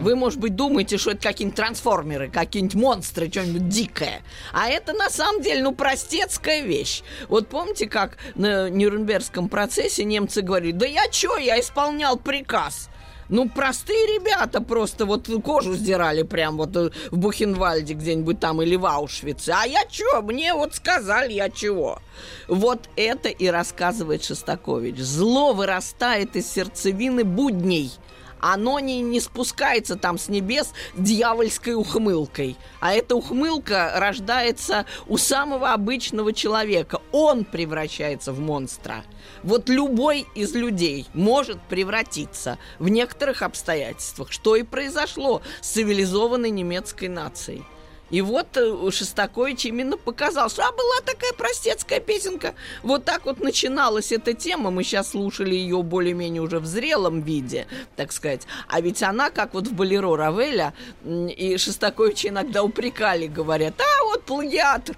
Вы, 0.00 0.14
может 0.14 0.38
быть, 0.38 0.54
думаете, 0.54 0.96
что 0.96 1.10
это 1.10 1.22
какие-нибудь 1.22 1.56
трансформеры, 1.56 2.30
какие-нибудь 2.30 2.76
монстры, 2.76 3.28
что-нибудь 3.28 3.68
дикое. 3.68 4.22
А 4.52 4.68
это 4.68 4.92
на 4.92 5.10
самом 5.10 5.42
деле, 5.42 5.62
ну, 5.62 5.74
простецкая 5.74 6.62
вещь. 6.62 7.02
Вот 7.28 7.48
помните, 7.48 7.88
как 7.88 8.16
на 8.36 8.70
Нюрнбергском 8.70 9.48
процессе 9.48 10.04
немцы 10.04 10.42
говорили, 10.42 10.72
да 10.72 10.86
я 10.86 11.08
чё, 11.08 11.36
я 11.36 11.58
исполнял 11.58 12.16
приказ. 12.16 12.88
Ну, 13.28 13.48
простые 13.48 14.18
ребята 14.18 14.60
просто 14.60 15.06
вот 15.06 15.28
кожу 15.44 15.74
сдирали 15.74 16.22
прям 16.22 16.56
вот 16.56 16.76
э, 16.76 16.90
в 17.10 17.18
Бухенвальде 17.18 17.94
где-нибудь 17.94 18.40
там 18.40 18.62
или 18.62 18.76
в 18.76 18.86
Аушвице. 18.86 19.50
А 19.50 19.66
я 19.66 19.84
чё? 19.86 20.22
Мне 20.22 20.54
вот 20.54 20.74
сказали, 20.74 21.32
я 21.32 21.50
чего? 21.50 22.00
Вот 22.48 22.88
это 22.96 23.28
и 23.28 23.46
рассказывает 23.48 24.24
Шостакович. 24.24 24.98
Зло 24.98 25.52
вырастает 25.52 26.36
из 26.36 26.50
сердцевины 26.50 27.24
будней– 27.24 27.92
оно 28.40 28.78
не, 28.78 29.00
не 29.00 29.20
спускается 29.20 29.96
там 29.96 30.18
с 30.18 30.28
небес 30.28 30.72
дьявольской 30.96 31.74
ухмылкой. 31.74 32.56
А 32.80 32.92
эта 32.92 33.14
ухмылка 33.14 33.92
рождается 33.96 34.86
у 35.06 35.16
самого 35.16 35.72
обычного 35.72 36.32
человека. 36.32 37.00
Он 37.12 37.44
превращается 37.44 38.32
в 38.32 38.40
монстра. 38.40 39.04
Вот 39.42 39.68
любой 39.68 40.26
из 40.34 40.54
людей 40.54 41.06
может 41.14 41.60
превратиться 41.62 42.58
в 42.78 42.88
некоторых 42.88 43.42
обстоятельствах, 43.42 44.32
что 44.32 44.56
и 44.56 44.62
произошло 44.62 45.42
с 45.60 45.68
цивилизованной 45.68 46.50
немецкой 46.50 47.08
нацией. 47.08 47.64
И 48.10 48.20
вот 48.20 48.56
э, 48.56 48.90
Шостакович 48.90 49.66
именно 49.66 49.96
показал, 49.96 50.48
что 50.48 50.62
а 50.62 50.72
была 50.72 51.00
такая 51.04 51.32
простецкая 51.32 52.00
песенка. 52.00 52.54
Вот 52.82 53.04
так 53.04 53.24
вот 53.24 53.40
начиналась 53.40 54.12
эта 54.12 54.32
тема. 54.32 54.70
Мы 54.70 54.84
сейчас 54.84 55.10
слушали 55.10 55.54
ее 55.54 55.82
более-менее 55.82 56.42
уже 56.42 56.60
в 56.60 56.66
зрелом 56.66 57.22
виде, 57.22 57.66
так 57.96 58.12
сказать. 58.12 58.46
А 58.68 58.80
ведь 58.80 59.02
она, 59.02 59.30
как 59.30 59.54
вот 59.54 59.66
в 59.66 59.74
Болеро 59.74 60.16
Равеля, 60.16 60.74
и 61.04 61.56
Шостакович 61.56 62.26
иногда 62.26 62.62
упрекали, 62.62 63.26
говорят, 63.26 63.74
а 63.80 64.04
вот 64.04 64.15
плагиатор 64.26 64.96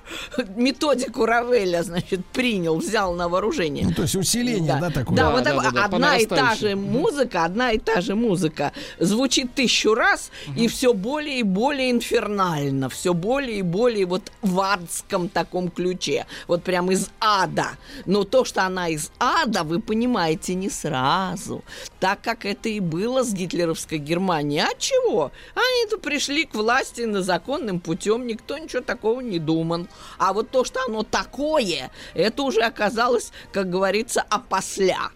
методику 0.57 1.27
Равеля, 1.27 1.83
значит, 1.83 2.25
принял, 2.27 2.77
взял 2.77 3.15
на 3.15 3.29
вооружение. 3.29 3.87
Ну, 3.87 3.93
то 3.93 4.03
есть 4.03 4.17
усиление, 4.17 4.75
да, 4.75 4.81
да 4.81 4.91
такое? 4.91 5.17
Да, 5.17 5.25
да 5.25 5.31
вот 5.31 5.45
да, 5.45 5.63
так, 5.63 5.75
да, 5.75 5.85
одна 5.85 6.17
и 6.17 6.27
та 6.27 6.55
же 6.55 6.75
музыка, 6.77 7.45
одна 7.45 7.73
и 7.73 7.79
та 7.79 8.01
же 8.01 8.15
музыка 8.15 8.73
звучит 8.99 9.55
тысячу 9.55 9.95
раз, 9.95 10.31
угу. 10.47 10.59
и 10.59 10.69
все 10.69 10.95
более 10.95 11.41
и 11.41 11.43
более 11.43 11.91
инфернально, 11.91 12.89
все 12.89 13.15
более 13.15 13.59
и 13.59 13.63
более 13.63 14.07
вот 14.07 14.33
в 14.43 14.61
адском 14.61 15.29
таком 15.29 15.71
ключе. 15.71 16.27
Вот 16.47 16.63
прям 16.63 16.91
из 16.91 17.11
ада. 17.21 17.71
Но 18.07 18.25
то, 18.25 18.45
что 18.45 18.65
она 18.65 18.89
из 18.89 19.11
ада, 19.19 19.63
вы 19.63 19.81
понимаете 19.81 20.55
не 20.55 20.71
сразу. 20.71 21.63
Так 22.01 22.21
как 22.23 22.45
это 22.45 22.69
и 22.69 22.81
было 22.81 23.23
с 23.23 23.33
гитлеровской 23.33 23.99
Германией. 23.99 24.63
А 24.63 24.71
чего? 24.79 25.33
Они-то 25.55 25.99
пришли 25.99 26.45
к 26.45 26.55
власти 26.55 27.03
на 27.03 27.23
законным 27.23 27.81
путем, 27.81 28.27
никто 28.27 28.57
ничего 28.59 28.83
такого 28.83 29.18
не 29.21 29.39
думал. 29.39 29.87
А 30.19 30.33
вот 30.33 30.51
то, 30.51 30.65
что 30.65 30.81
оно 30.87 31.03
такое, 31.03 31.91
это 32.15 32.43
уже 32.43 32.63
оказалось, 32.63 33.33
как 33.53 33.71
говорится, 33.71 34.23
опосля. 34.29 35.11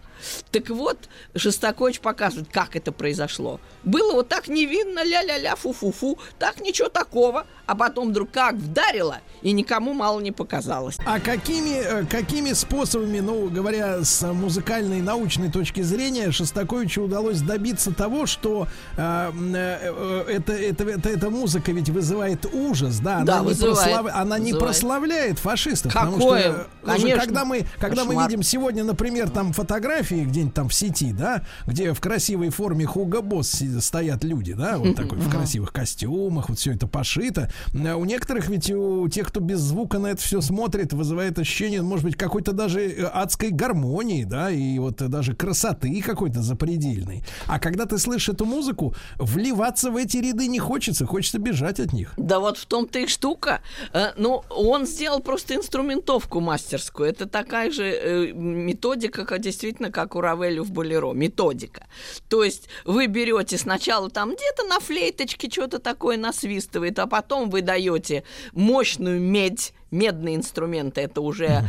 Так 0.51 0.69
вот, 0.69 0.97
Шостакович 1.35 1.99
показывает, 1.99 2.49
как 2.51 2.75
это 2.75 2.91
произошло. 2.91 3.59
Было 3.83 4.13
вот 4.13 4.29
так 4.29 4.47
невинно, 4.47 5.03
ля-ля-ля, 5.03 5.55
фу-фу-фу, 5.55 6.17
так 6.39 6.61
ничего 6.61 6.89
такого, 6.89 7.45
а 7.65 7.75
потом 7.75 8.09
вдруг 8.09 8.31
как 8.31 8.55
вдарило, 8.55 9.19
и 9.41 9.51
никому 9.51 9.93
мало 9.93 10.19
не 10.19 10.31
показалось. 10.31 10.97
А 11.05 11.19
какими, 11.19 11.81
э, 11.81 12.05
какими 12.05 12.53
способами, 12.53 13.19
ну, 13.19 13.49
говоря 13.49 14.03
с 14.03 14.21
музыкальной 14.33 15.01
научной 15.01 15.51
точки 15.51 15.81
зрения, 15.81 16.31
Шостаковичу 16.31 17.03
удалось 17.03 17.41
добиться 17.41 17.93
того, 17.93 18.25
что 18.25 18.67
э, 18.97 19.31
э, 19.53 20.25
это, 20.27 20.53
это, 20.53 20.83
это, 20.83 21.09
эта 21.09 21.29
музыка 21.29 21.71
ведь 21.71 21.89
вызывает 21.89 22.45
ужас, 22.53 22.99
да, 22.99 23.17
она, 23.17 23.25
да, 23.25 23.39
не, 23.39 23.45
вызывает, 23.47 23.77
прослав... 23.77 24.11
она 24.13 24.39
не 24.39 24.53
прославляет 24.53 25.39
фашистов. 25.39 25.93
Какое? 25.93 26.67
Потому 26.81 26.97
что, 26.97 27.07
Конечно. 27.07 27.21
когда 27.21 27.45
мы, 27.45 27.65
когда 27.79 28.05
мы 28.05 28.23
видим 28.23 28.43
сегодня, 28.43 28.83
например, 28.83 29.29
там 29.29 29.53
фотографии 29.53 30.12
где-нибудь 30.21 30.53
там 30.53 30.69
в 30.69 30.73
сети, 30.73 31.13
да, 31.13 31.43
где 31.65 31.93
в 31.93 31.99
красивой 31.99 32.49
форме 32.49 32.85
Хуга 32.85 33.21
Босс 33.21 33.61
стоят 33.79 34.23
люди, 34.23 34.53
да, 34.53 34.77
вот 34.77 34.95
такой 34.95 35.17
в 35.17 35.29
красивых 35.29 35.71
костюмах, 35.71 36.49
вот 36.49 36.59
все 36.59 36.73
это 36.73 36.87
пошито. 36.87 37.49
Э, 37.73 37.93
у 37.93 38.05
некоторых 38.05 38.49
ведь 38.49 38.69
у 38.71 39.07
тех, 39.09 39.27
кто 39.27 39.39
без 39.39 39.59
звука 39.59 39.99
на 39.99 40.07
это 40.07 40.21
все 40.21 40.41
смотрит, 40.41 40.93
вызывает 40.93 41.39
ощущение, 41.39 41.81
может 41.81 42.05
быть, 42.05 42.15
какой-то 42.15 42.51
даже 42.51 42.81
э, 42.81 43.03
адской 43.05 43.49
гармонии, 43.49 44.23
да, 44.23 44.51
и 44.51 44.77
вот 44.79 44.97
даже 44.97 45.35
красоты 45.35 46.03
какой-то 46.03 46.41
запредельной. 46.41 47.23
А 47.47 47.59
когда 47.59 47.85
ты 47.85 47.97
слышишь 47.97 48.29
эту 48.29 48.45
музыку, 48.45 48.93
вливаться 49.17 49.89
в 49.89 49.95
эти 49.95 50.17
ряды 50.17 50.47
не 50.47 50.59
хочется, 50.59 51.05
хочется 51.05 51.39
бежать 51.39 51.79
от 51.79 51.93
них. 51.93 52.13
Да 52.17 52.39
вот 52.39 52.57
в 52.57 52.65
том-то 52.65 52.99
и 52.99 53.07
штука. 53.07 53.61
Э, 53.93 54.11
ну, 54.17 54.43
он 54.49 54.85
сделал 54.85 55.19
просто 55.21 55.55
инструментовку 55.55 56.39
мастерскую. 56.39 57.09
Это 57.09 57.27
такая 57.27 57.71
же 57.71 58.33
методика, 58.33 59.25
как 59.25 59.41
действительно, 59.41 59.91
как 59.91 60.02
у 60.15 60.21
Равелю 60.21 60.63
в 60.63 60.71
Болеро. 60.71 61.13
Методика. 61.13 61.87
То 62.29 62.43
есть 62.43 62.67
вы 62.85 63.07
берете 63.07 63.57
сначала 63.57 64.09
там 64.09 64.35
где-то 64.35 64.63
на 64.63 64.79
флейточке 64.79 65.49
что-то 65.49 65.79
такое 65.79 66.17
насвистывает, 66.17 66.99
а 66.99 67.07
потом 67.07 67.49
вы 67.49 67.61
даете 67.61 68.23
мощную 68.51 69.19
медь 69.19 69.73
медные 69.93 70.35
инструменты, 70.35 71.01
это 71.01 71.21
уже 71.21 71.45
mm 71.45 71.63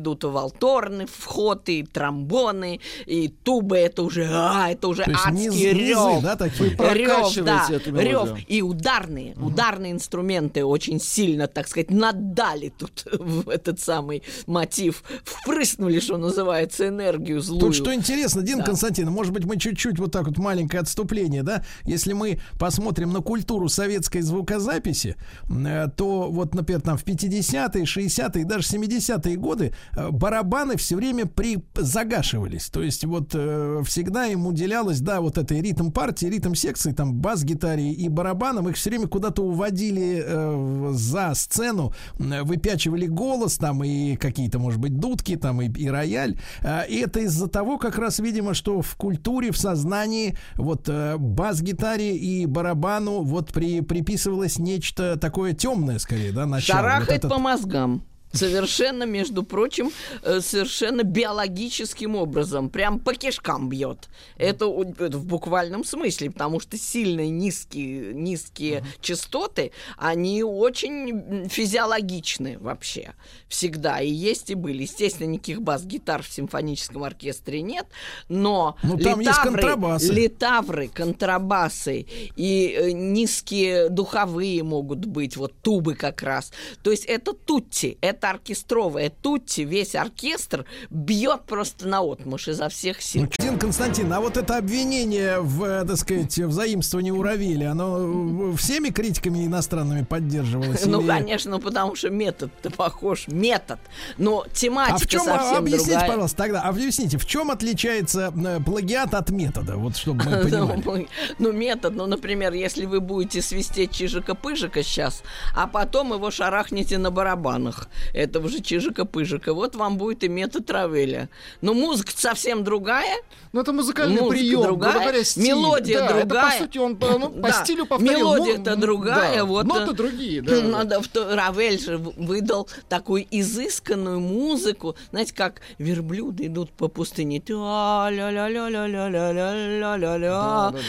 идут 0.00 0.24
валторны, 0.24 1.06
входы, 1.06 1.86
тромбоны, 1.90 2.80
и 3.06 3.28
тубы, 3.28 3.78
это 3.78 4.02
уже, 4.02 4.28
а, 4.30 4.70
это 4.70 4.88
уже 4.88 5.04
То 5.04 5.12
адский 5.12 5.72
рев. 5.72 6.22
Да, 6.22 6.36
такие? 6.36 6.70
Рев, 6.70 7.34
да, 7.44 7.68
рев. 7.68 8.38
И 8.48 8.62
ударные, 8.62 9.32
mm 9.32 9.44
ударные 9.44 9.92
инструменты 9.92 10.64
очень 10.64 11.00
сильно, 11.00 11.46
так 11.46 11.68
сказать, 11.68 11.90
надали 11.90 12.72
тут 12.76 13.06
в 13.12 13.48
этот 13.48 13.80
самый 13.80 14.22
мотив, 14.46 15.02
впрыснули, 15.24 16.00
что 16.00 16.16
называется, 16.16 16.88
энергию 16.88 17.40
злую. 17.40 17.60
Тут 17.60 17.74
что 17.74 17.94
интересно, 17.94 18.42
Дин 18.42 18.58
да. 18.58 18.64
Константин, 18.64 19.10
может 19.10 19.32
быть, 19.32 19.44
мы 19.44 19.56
чуть-чуть 19.56 19.98
вот 19.98 20.12
так 20.12 20.26
вот 20.26 20.38
маленькое 20.38 20.80
отступление, 20.80 21.42
да, 21.42 21.64
если 21.84 22.12
мы 22.12 22.40
посмотрим 22.58 23.12
на 23.12 23.20
культуру 23.20 23.68
советской 23.68 24.22
звукозаписи, 24.22 25.16
э, 25.48 25.88
то 25.96 26.30
вот, 26.30 26.54
например, 26.54 26.80
там 26.80 26.98
в 26.98 27.04
50 27.04 27.59
50-е, 27.60 27.84
60-е, 27.84 28.44
даже 28.44 28.66
70-е 28.66 29.36
годы 29.36 29.72
э, 29.96 30.10
барабаны 30.10 30.76
все 30.76 30.96
время 30.96 31.26
при 31.26 31.58
загашивались. 31.74 32.68
То 32.68 32.82
есть 32.82 33.04
вот 33.04 33.30
э, 33.34 33.82
всегда 33.84 34.26
им 34.26 34.46
уделялось, 34.46 35.00
да, 35.00 35.20
вот 35.20 35.38
этой 35.38 35.60
ритм 35.60 35.90
партии, 35.90 36.26
ритм 36.26 36.54
секции, 36.54 36.92
там 36.92 37.14
бас-гитаре 37.14 37.92
и 37.92 38.08
барабанам, 38.08 38.68
их 38.68 38.76
все 38.76 38.90
время 38.90 39.08
куда-то 39.08 39.42
уводили 39.42 40.22
э, 40.24 40.90
за 40.92 41.34
сцену, 41.34 41.92
выпячивали 42.18 43.06
голос 43.06 43.56
там 43.56 43.84
и 43.84 44.16
какие-то, 44.16 44.58
может 44.58 44.80
быть, 44.80 44.98
дудки 44.98 45.36
там 45.36 45.62
и, 45.62 45.68
и 45.68 45.88
рояль. 45.88 46.38
Э, 46.62 46.86
и 46.88 46.98
это 46.98 47.20
из-за 47.20 47.48
того, 47.48 47.78
как 47.78 47.98
раз, 47.98 48.18
видимо, 48.18 48.54
что 48.54 48.82
в 48.82 48.96
культуре, 48.96 49.52
в 49.52 49.58
сознании 49.58 50.36
вот 50.56 50.88
э, 50.88 51.16
бас-гитаре 51.18 52.16
и 52.16 52.46
барабану 52.46 53.22
вот 53.22 53.52
при, 53.52 53.80
приписывалось 53.80 54.58
нечто 54.58 55.16
такое 55.16 55.52
темное, 55.52 55.98
скорее, 55.98 56.32
да, 56.32 56.46
начало. 56.46 56.80
Шарахает 56.80 57.08
вот 57.08 57.16
этот... 57.16 57.30
по 57.30 57.38
мозгам. 57.50 58.02
Совершенно, 58.32 59.04
между 59.04 59.42
прочим, 59.42 59.90
э, 60.22 60.40
совершенно 60.40 61.02
биологическим 61.02 62.14
образом, 62.14 62.70
прям 62.70 63.00
по 63.00 63.14
кишкам 63.14 63.68
бьет. 63.68 64.08
Это, 64.36 64.66
это 64.98 65.18
в 65.18 65.26
буквальном 65.26 65.84
смысле, 65.84 66.30
потому 66.30 66.60
что 66.60 66.78
сильно 66.78 67.28
низкие, 67.28 68.14
низкие 68.14 68.80
uh-huh. 68.80 68.86
частоты, 69.00 69.72
они 69.96 70.44
очень 70.44 71.48
физиологичны 71.48 72.58
вообще 72.60 73.14
всегда. 73.48 74.00
И 74.00 74.10
есть, 74.10 74.50
и 74.50 74.54
были. 74.54 74.82
Естественно, 74.82 75.28
никаких 75.28 75.62
бас-гитар 75.62 76.22
в 76.22 76.28
симфоническом 76.28 77.02
оркестре 77.02 77.62
нет, 77.62 77.86
но 78.28 78.76
ну, 78.84 78.96
там 78.96 79.20
литавры, 79.20 79.94
есть 79.94 80.12
литавры, 80.12 80.88
контрабасы 80.88 82.06
и 82.36 82.76
э, 82.78 82.90
низкие 82.92 83.88
духовые 83.88 84.62
могут 84.62 85.04
быть, 85.04 85.36
вот 85.36 85.52
тубы 85.62 85.94
как 85.94 86.22
раз. 86.22 86.52
То 86.82 86.90
есть 86.90 87.04
это 87.06 87.32
тутти, 87.32 87.98
это 88.00 88.19
это 88.20 88.30
оркестровая 88.30 89.10
тутти, 89.10 89.62
весь 89.62 89.94
оркестр 89.94 90.66
бьет 90.90 91.44
просто 91.46 91.88
на 91.88 92.02
отмуж 92.02 92.48
изо 92.48 92.68
всех 92.68 93.00
сил. 93.00 93.26
Дин 93.38 93.58
Константин, 93.58 94.12
а 94.12 94.20
вот 94.20 94.36
это 94.36 94.58
обвинение 94.58 95.40
в, 95.40 95.64
э, 95.64 95.84
так 95.86 95.96
сказать, 95.96 96.38
в 96.38 96.52
заимствовании 96.52 97.10
у 97.10 97.22
Равили, 97.22 97.64
оно 97.64 98.54
всеми 98.56 98.90
критиками 98.90 99.46
иностранными 99.46 100.04
поддерживалось? 100.04 100.84
Ну, 100.84 101.06
конечно, 101.06 101.58
потому 101.58 101.94
что 101.94 102.10
метод-то 102.10 102.70
похож. 102.70 103.26
Метод. 103.28 103.78
Но 104.18 104.44
тематика 104.52 104.96
а 104.96 104.98
в 104.98 105.06
чем, 105.06 105.24
совсем 105.24 105.56
объясните, 105.56 105.90
другая. 105.90 106.08
пожалуйста, 106.08 106.36
тогда, 106.36 106.62
объясните, 106.62 107.16
в 107.16 107.24
чем 107.24 107.50
отличается 107.50 108.32
э, 108.36 108.60
плагиат 108.60 109.14
от 109.14 109.30
метода? 109.30 109.76
Вот 109.76 109.96
чтобы 109.96 110.24
мы 110.24 110.30
ну, 110.44 110.68
понимали. 110.68 111.08
Ну, 111.38 111.52
метод, 111.52 111.94
ну, 111.94 112.06
например, 112.06 112.52
если 112.52 112.84
вы 112.84 113.00
будете 113.00 113.40
свистеть 113.40 113.92
чижика-пыжика 113.92 114.82
сейчас, 114.82 115.22
а 115.54 115.66
потом 115.66 116.12
его 116.12 116.30
шарахнете 116.30 116.98
на 116.98 117.10
барабанах 117.10 117.88
это 118.12 118.40
уже 118.40 118.60
Чижика-Пыжика. 118.60 119.52
Вот 119.54 119.76
вам 119.76 119.96
будет 119.96 120.24
и 120.24 120.28
метод 120.28 120.70
Равеля. 120.70 121.28
Но 121.60 121.74
музыка 121.74 122.12
совсем 122.14 122.64
другая. 122.64 123.16
Но 123.52 123.62
это 123.62 123.72
музыкальный 123.72 124.20
музыка 124.20 124.38
прием, 124.38 124.62
другая, 124.62 125.00
говоря, 125.00 125.24
стиль. 125.24 125.48
Мелодия 125.48 125.98
да, 126.00 126.08
другая. 126.08 126.46
Это, 126.46 126.58
по 126.58 126.64
сути, 126.64 126.78
он 126.78 126.96
по, 126.96 127.18
ну, 127.18 127.30
по 127.30 127.48
да. 127.48 127.64
стилю 127.64 127.86
повторил. 127.86 128.18
Мелодия-то 128.18 128.76
ну, 128.76 128.80
другая. 128.80 129.38
Да. 129.38 129.44
Вот, 129.44 129.66
Ноты 129.66 129.90
э, 129.90 129.94
другие, 129.94 130.42
да. 130.46 130.62
Надо, 130.62 131.00
в, 131.02 131.08
Равель 131.14 131.80
же 131.80 131.98
выдал 131.98 132.68
такую 132.88 133.26
изысканную 133.30 134.20
музыку. 134.20 134.94
Знаете, 135.10 135.34
как 135.34 135.60
верблюды 135.78 136.46
идут 136.46 136.70
по 136.70 136.88
пустыне. 136.88 137.42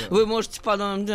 Вы 0.10 0.26
можете 0.26 0.62
потом... 0.62 1.08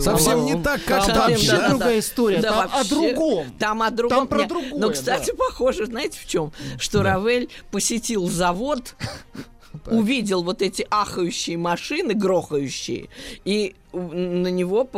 Совсем 0.00 0.44
не 0.44 0.62
так, 0.62 0.80
как 0.84 1.06
там. 1.06 1.30
Вообще 1.30 1.68
другая 1.68 1.98
история. 2.00 2.42
Там 2.42 2.68
о 2.72 2.84
другом. 2.84 3.46
Там 3.58 3.82
о 3.82 3.90
другом. 3.90 4.28
Про 4.36 4.40
Нет. 4.42 4.48
другое, 4.48 4.80
Но, 4.80 4.90
кстати, 4.90 5.30
да. 5.30 5.36
похоже, 5.36 5.86
знаете, 5.86 6.18
в 6.20 6.26
чем? 6.26 6.52
Что 6.78 7.02
Равель 7.02 7.48
посетил 7.70 8.28
завод, 8.28 8.94
увидел 9.86 10.42
вот 10.42 10.62
эти 10.62 10.86
ахающие 10.90 11.56
машины, 11.56 12.14
грохающие, 12.14 13.08
и 13.44 13.74
на 13.96 14.48
него 14.48 14.88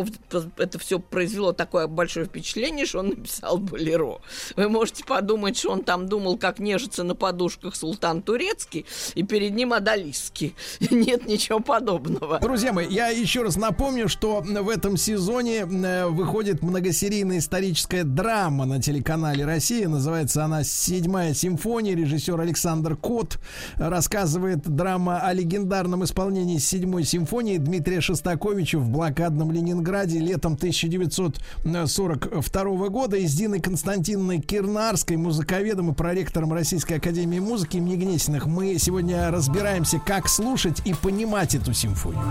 это 0.56 0.78
все 0.78 0.98
произвело 0.98 1.52
такое 1.52 1.86
большое 1.86 2.26
впечатление, 2.26 2.86
что 2.86 3.00
он 3.00 3.08
написал 3.10 3.58
болеро. 3.58 4.18
Вы 4.56 4.68
можете 4.68 5.04
подумать, 5.04 5.56
что 5.56 5.70
он 5.70 5.84
там 5.84 6.08
думал, 6.08 6.38
как 6.38 6.58
нежиться 6.58 7.04
на 7.04 7.14
подушках 7.14 7.76
султан 7.76 8.22
турецкий, 8.22 8.86
и 9.14 9.22
перед 9.22 9.54
ним 9.54 9.72
одолиский. 9.72 10.54
Нет 10.90 11.26
ничего 11.26 11.60
подобного. 11.60 12.38
Друзья 12.40 12.72
мои, 12.72 12.86
я 12.88 13.08
еще 13.08 13.42
раз 13.42 13.56
напомню, 13.56 14.08
что 14.08 14.40
в 14.40 14.68
этом 14.68 14.96
сезоне 14.96 15.60
э, 15.60 16.06
выходит 16.06 16.62
многосерийная 16.62 17.38
историческая 17.38 18.04
драма 18.04 18.64
на 18.64 18.80
телеканале 18.80 19.44
«Россия». 19.44 19.88
Называется 19.88 20.44
она 20.44 20.64
«Седьмая 20.64 21.34
симфония». 21.34 21.94
Режиссер 21.94 22.40
Александр 22.40 22.96
Кот 22.96 23.38
рассказывает 23.76 24.68
драма 24.68 25.20
о 25.20 25.32
легендарном 25.32 26.04
исполнении 26.04 26.58
седьмой 26.58 27.04
симфонии 27.04 27.58
Дмитрия 27.58 28.00
Шостаковича 28.00 28.78
в 28.78 28.87
блокадном 28.88 29.52
Ленинграде 29.52 30.18
летом 30.18 30.54
1942 30.54 32.88
года 32.88 33.16
и 33.16 33.26
с 33.26 33.34
Диной 33.34 33.60
Константиновной 33.60 34.40
Кирнарской, 34.40 35.16
музыковедом 35.16 35.92
и 35.92 35.94
проректором 35.94 36.52
Российской 36.52 36.94
Академии 36.94 37.38
Музыки 37.38 37.76
имени 37.76 37.96
Гнесиных. 37.96 38.46
Мы 38.46 38.78
сегодня 38.78 39.30
разбираемся, 39.30 39.98
как 39.98 40.28
слушать 40.28 40.82
и 40.84 40.94
понимать 40.94 41.54
эту 41.54 41.72
симфонию. 41.72 42.24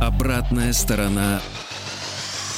Обратная 0.00 0.72
сторона 0.72 1.40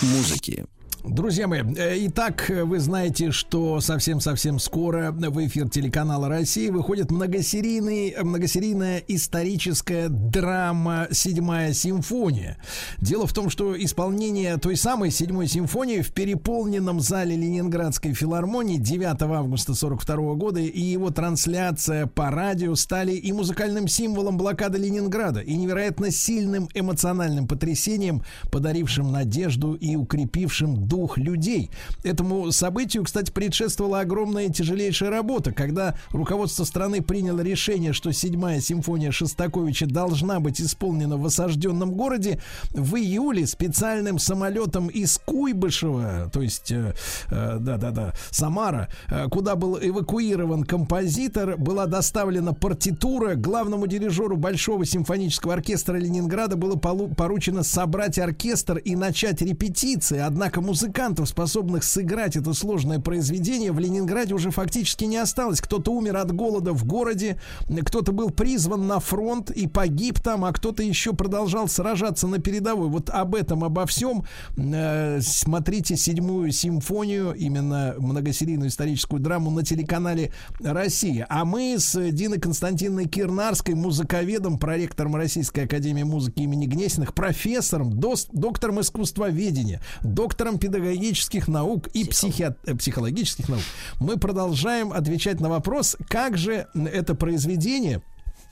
музыки. 0.03 0.65
Друзья 1.05 1.49
мои, 1.49 1.63
э, 1.63 1.97
итак, 2.09 2.51
вы 2.65 2.79
знаете, 2.79 3.31
что 3.31 3.81
совсем-совсем 3.81 4.59
скоро 4.59 5.13
в 5.13 5.47
эфир 5.47 5.71
телеканала 5.71 6.29
России 6.29 6.69
выходит 6.69 7.11
многосерийный, 7.11 8.15
многосерийная 8.23 9.03
историческая 9.09 10.11
драма 10.11 11.09
«Седьмая 11.11 11.73
симфония». 11.73 12.59
Дело 12.99 13.27
в 13.27 13.33
том, 13.33 13.49
что 13.49 13.83
исполнение 13.83 14.59
той 14.59 14.77
самой 14.77 15.11
«Седьмой 15.11 15.47
симфонии» 15.47 16.03
в 16.03 16.13
переполненном 16.13 17.01
зале 17.01 17.35
Ленинградской 17.35 18.13
филармонии 18.13 18.77
9 18.77 19.23
августа 19.23 19.75
42 19.75 20.35
года 20.35 20.61
и 20.61 20.81
его 20.83 21.09
трансляция 21.09 22.09
по 22.09 22.31
радио 22.31 22.75
стали 22.75 23.13
и 23.13 23.33
музыкальным 23.33 23.89
символом 23.89 24.37
блокады 24.37 24.77
Ленинграда, 24.77 25.41
и 25.41 25.57
невероятно 25.57 26.11
сильным 26.11 26.69
эмоциональным 26.75 27.49
потрясением, 27.49 28.23
подарившим 28.53 29.11
надежду 29.11 29.73
и 29.73 29.97
укрепившим 29.97 30.90
дух 30.91 31.17
людей. 31.17 31.71
Этому 32.03 32.51
событию, 32.51 33.05
кстати, 33.05 33.31
предшествовала 33.31 34.01
огромная 34.01 34.49
тяжелейшая 34.49 35.11
работа, 35.11 35.53
когда 35.53 35.95
руководство 36.11 36.65
страны 36.65 37.01
приняло 37.01 37.41
решение, 37.41 37.93
что 37.93 38.13
седьмая 38.13 38.61
симфония 38.61 39.13
Шостаковича 39.13 39.87
должна 39.87 40.41
быть 40.41 40.61
исполнена 40.61 41.17
в 41.17 41.25
осажденном 41.25 41.93
городе. 41.93 42.41
В 42.73 42.97
июле 42.97 43.47
специальным 43.47 44.19
самолетом 44.19 44.89
из 44.89 45.19
Куйбышева, 45.25 46.29
то 46.33 46.43
есть, 46.43 46.73
э, 46.73 46.95
э, 47.31 47.59
да-да-да, 47.61 48.13
Самара, 48.31 48.89
э, 49.09 49.29
куда 49.31 49.55
был 49.55 49.79
эвакуирован 49.81 50.65
композитор, 50.65 51.57
была 51.57 51.87
доставлена 51.87 52.53
партитура. 52.53 53.37
Главному 53.37 53.87
дирижеру 53.87 54.37
Большого 54.37 54.85
симфонического 54.85 55.55
оркестра 55.55 55.97
Ленинграда 55.97 56.57
было 56.57 56.77
поручено 56.77 57.63
собрать 57.63 58.19
оркестр 58.19 58.79
и 58.79 58.97
начать 58.97 59.41
репетиции. 59.41 60.19
Однако 60.19 60.61
музыкантов, 60.81 61.29
способных 61.29 61.85
сыграть 61.85 62.37
это 62.37 62.55
сложное 62.55 63.01
произведение, 63.01 63.71
в 63.71 63.79
Ленинграде 63.79 64.33
уже 64.33 64.51
фактически 64.51 65.05
не 65.05 65.19
осталось. 65.19 65.61
Кто-то 65.61 65.93
умер 65.93 66.17
от 66.17 66.33
голода 66.33 66.73
в 66.73 66.87
городе, 66.87 67.39
кто-то 67.85 68.13
был 68.13 68.31
призван 68.31 68.87
на 68.87 68.99
фронт 68.99 69.51
и 69.51 69.67
погиб 69.67 70.21
там, 70.21 70.43
а 70.43 70.53
кто-то 70.53 70.83
еще 70.83 71.13
продолжал 71.13 71.69
сражаться 71.69 72.27
на 72.27 72.39
передовой. 72.39 72.89
Вот 72.89 73.11
об 73.11 73.35
этом, 73.35 73.63
обо 73.63 73.85
всем 73.85 74.25
э, 74.57 75.21
смотрите 75.21 75.97
седьмую 75.97 76.51
симфонию, 76.51 77.35
именно 77.35 77.95
многосерийную 77.99 78.71
историческую 78.71 79.21
драму 79.21 79.51
на 79.51 79.63
телеканале 79.63 80.33
Россия. 80.61 81.27
А 81.29 81.45
мы 81.45 81.77
с 81.79 82.11
Диной 82.11 82.41
Константиновной 82.41 83.07
Кирнарской, 83.07 83.75
музыковедом, 83.75 84.59
проректором 84.59 85.15
Российской 85.15 85.65
Академии 85.67 86.05
Музыки 86.05 86.41
имени 86.41 86.65
Гнесиных, 86.65 87.13
профессором, 87.13 88.01
доктором 88.01 88.81
искусствоведения, 88.81 89.83
доктором 90.03 90.59
педагогических 90.71 91.49
наук 91.49 91.89
и 91.89 92.05
психи- 92.05 92.55
э, 92.65 92.75
психологических 92.75 93.49
наук. 93.49 93.63
Мы 93.99 94.17
продолжаем 94.17 94.93
отвечать 94.93 95.41
на 95.41 95.49
вопрос, 95.49 95.97
как 96.09 96.39
же 96.39 96.67
это 96.75 97.15
произведение 97.15 98.03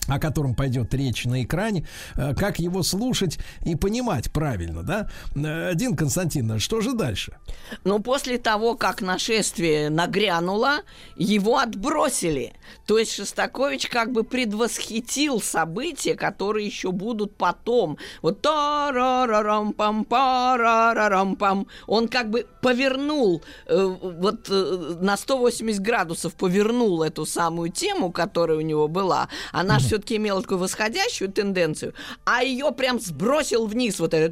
о 0.09 0.19
котором 0.19 0.55
пойдет 0.55 0.95
речь 0.95 1.25
на 1.25 1.43
экране, 1.43 1.87
э, 2.17 2.35
как 2.35 2.59
его 2.59 2.83
слушать 2.83 3.39
и 3.65 3.77
понимать 3.77 4.33
правильно, 4.33 4.83
да? 4.83 5.09
Э, 5.35 5.75
Дин 5.75 5.97
Константиновна, 5.97 6.59
что 6.59 6.81
же 6.81 6.95
дальше? 6.95 7.37
Но 7.85 7.99
после 7.99 8.39
того, 8.39 8.75
как 8.75 9.03
нашествие 9.03 9.91
нагрянуло, 9.91 10.79
его 11.17 11.59
отбросили. 11.59 12.55
То 12.87 12.99
есть 12.99 13.13
Шостакович 13.13 13.89
как 13.89 14.13
бы 14.13 14.25
предвосхитил 14.25 15.41
события, 15.41 16.15
которые 16.15 16.67
еще 16.67 16.93
будут 16.93 17.37
потом. 17.37 17.99
Вот 18.23 18.41
та-ра-ра-рам 18.43 19.73
пам 19.73 20.05
па 20.05 21.35
пам 21.39 21.67
Он 21.87 22.09
как 22.09 22.31
бы 22.31 22.47
повернул, 22.61 23.43
э, 23.67 23.77
вот 23.77 24.49
э, 24.51 24.97
на 25.01 25.17
180 25.17 25.81
градусов 25.81 26.35
повернул 26.35 27.03
эту 27.03 27.27
самую 27.27 27.71
тему, 27.71 28.11
которая 28.11 28.59
у 28.59 28.63
него 28.63 28.89
была. 28.89 29.29
Она 29.53 29.79
все-таки 29.99 30.17
имела 30.17 30.41
такую 30.43 30.59
восходящую 30.59 31.31
тенденцию, 31.33 31.95
а 32.25 32.43
ее 32.43 32.71
прям 32.73 33.01
сбросил 33.01 33.67
вниз. 33.67 33.99
Вот 33.99 34.15
это 34.15 34.29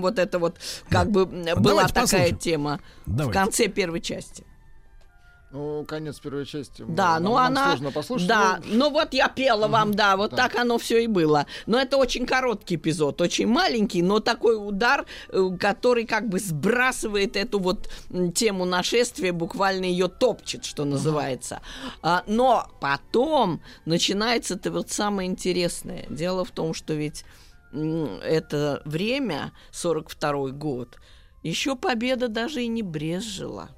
вот 0.00 0.18
это 0.18 0.38
вот 0.38 0.56
как 0.90 1.10
бы 1.10 1.22
м, 1.22 1.62
была 1.62 1.86
такая 1.88 2.32
тема 2.32 2.80
в 3.06 3.30
конце 3.30 3.68
первой 3.68 4.00
части. 4.00 4.44
Ну, 5.52 5.84
конец 5.84 6.18
первой 6.18 6.46
части. 6.46 6.82
Да, 6.88 7.14
нам- 7.14 7.24
ну 7.24 7.34
нам 7.34 7.46
она... 7.46 7.66
сложно 7.66 7.92
послушать. 7.92 8.26
Да, 8.26 8.60
но- 8.64 8.74
ну 8.74 8.90
вот 8.90 9.12
я 9.12 9.28
пела 9.28 9.68
вам, 9.68 9.92
да, 9.92 10.16
вот 10.16 10.30
да. 10.30 10.36
так 10.38 10.56
оно 10.56 10.78
все 10.78 11.04
и 11.04 11.06
было. 11.06 11.44
Но 11.66 11.78
это 11.78 11.98
очень 11.98 12.24
короткий 12.24 12.76
эпизод, 12.76 13.20
очень 13.20 13.46
маленький, 13.46 14.00
но 14.00 14.20
такой 14.20 14.56
удар, 14.56 15.04
э, 15.28 15.50
который 15.60 16.06
как 16.06 16.30
бы 16.30 16.38
сбрасывает 16.38 17.36
эту 17.36 17.58
вот 17.58 17.90
тему 18.34 18.64
нашествия, 18.64 19.34
буквально 19.34 19.84
ее 19.84 20.08
топчет, 20.08 20.64
что 20.64 20.86
называется. 20.86 21.60
А, 22.02 22.24
но 22.26 22.66
потом 22.80 23.60
начинается 23.84 24.54
это 24.54 24.70
вот 24.70 24.90
самое 24.90 25.28
интересное. 25.28 26.06
Дело 26.08 26.46
в 26.46 26.50
том, 26.50 26.72
что 26.72 26.94
ведь 26.94 27.26
это 27.72 28.80
время, 28.86 29.52
42 29.70 30.48
год, 30.50 30.96
еще 31.42 31.76
победа 31.76 32.28
даже 32.28 32.62
и 32.62 32.68
не 32.68 32.82
брезжила 32.82 33.70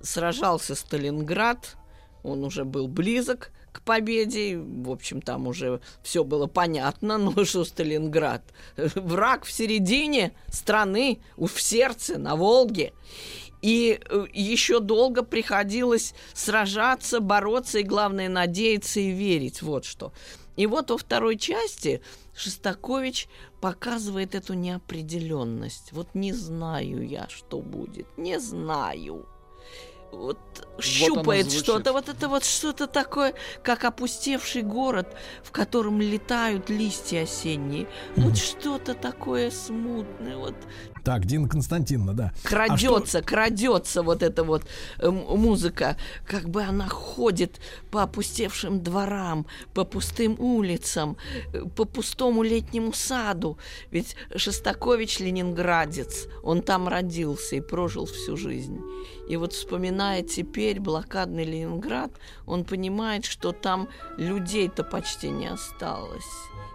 сражался 0.00 0.74
Сталинград, 0.74 1.76
он 2.22 2.44
уже 2.44 2.64
был 2.64 2.88
близок 2.88 3.52
к 3.72 3.82
победе, 3.82 4.58
в 4.58 4.90
общем, 4.90 5.20
там 5.20 5.46
уже 5.46 5.80
все 6.02 6.24
было 6.24 6.46
понятно, 6.46 7.18
но 7.18 7.44
что 7.44 7.64
Сталинград? 7.64 8.42
Враг 8.76 9.44
в 9.44 9.52
середине 9.52 10.32
страны, 10.48 11.20
в 11.36 11.60
сердце, 11.60 12.18
на 12.18 12.36
Волге. 12.36 12.92
И 13.60 14.00
э, 14.00 14.26
еще 14.32 14.78
долго 14.78 15.24
приходилось 15.24 16.14
сражаться, 16.32 17.20
бороться 17.20 17.80
и, 17.80 17.82
главное, 17.82 18.28
надеяться 18.28 19.00
и 19.00 19.10
верить. 19.10 19.62
Вот 19.62 19.84
что. 19.84 20.12
И 20.56 20.66
вот 20.66 20.90
во 20.90 20.98
второй 20.98 21.36
части 21.36 22.00
Шостакович 22.36 23.28
показывает 23.60 24.34
эту 24.34 24.54
неопределенность. 24.54 25.92
Вот 25.92 26.14
не 26.14 26.32
знаю 26.32 27.06
я, 27.06 27.28
что 27.28 27.60
будет, 27.60 28.06
не 28.16 28.38
знаю. 28.38 29.26
Вот 30.12 30.38
щупает 30.80 31.46
звучит. 31.46 31.64
что-то, 31.64 31.92
вот 31.92 32.08
это 32.08 32.28
вот 32.28 32.44
что-то 32.44 32.86
такое, 32.86 33.34
как 33.62 33.84
опустевший 33.84 34.62
город, 34.62 35.14
в 35.42 35.50
котором 35.50 36.00
летают 36.00 36.70
листья 36.70 37.22
осенние. 37.22 37.86
Вот 38.16 38.36
что-то 38.36 38.94
такое 38.94 39.50
смутное, 39.50 40.36
вот 40.36 40.54
Так, 41.08 41.24
Дина 41.24 41.48
Константиновна, 41.48 42.12
да. 42.12 42.32
крадется, 42.42 43.22
крадется 43.22 44.02
вот 44.02 44.22
эта 44.22 44.44
вот 44.44 44.64
э, 44.98 45.08
музыка, 45.08 45.96
как 46.26 46.50
бы 46.50 46.62
она 46.62 46.86
ходит 46.86 47.62
по 47.90 48.02
опустевшим 48.02 48.82
дворам, 48.82 49.46
по 49.72 49.86
пустым 49.86 50.38
улицам, 50.38 51.16
э, 51.54 51.64
по 51.64 51.86
пустому 51.86 52.42
летнему 52.42 52.92
саду. 52.92 53.56
Ведь 53.90 54.16
Шостакович 54.36 55.20
ленинградец, 55.20 56.26
он 56.42 56.60
там 56.60 56.88
родился 56.88 57.56
и 57.56 57.62
прожил 57.62 58.04
всю 58.04 58.36
жизнь. 58.36 58.78
И 59.30 59.38
вот 59.38 59.54
вспоминая 59.54 60.22
теперь 60.22 60.78
блокадный 60.78 61.44
Ленинград, 61.44 62.10
он 62.44 62.66
понимает, 62.66 63.24
что 63.24 63.52
там 63.52 63.88
людей-то 64.18 64.84
почти 64.84 65.30
не 65.30 65.46
осталось. 65.46 66.24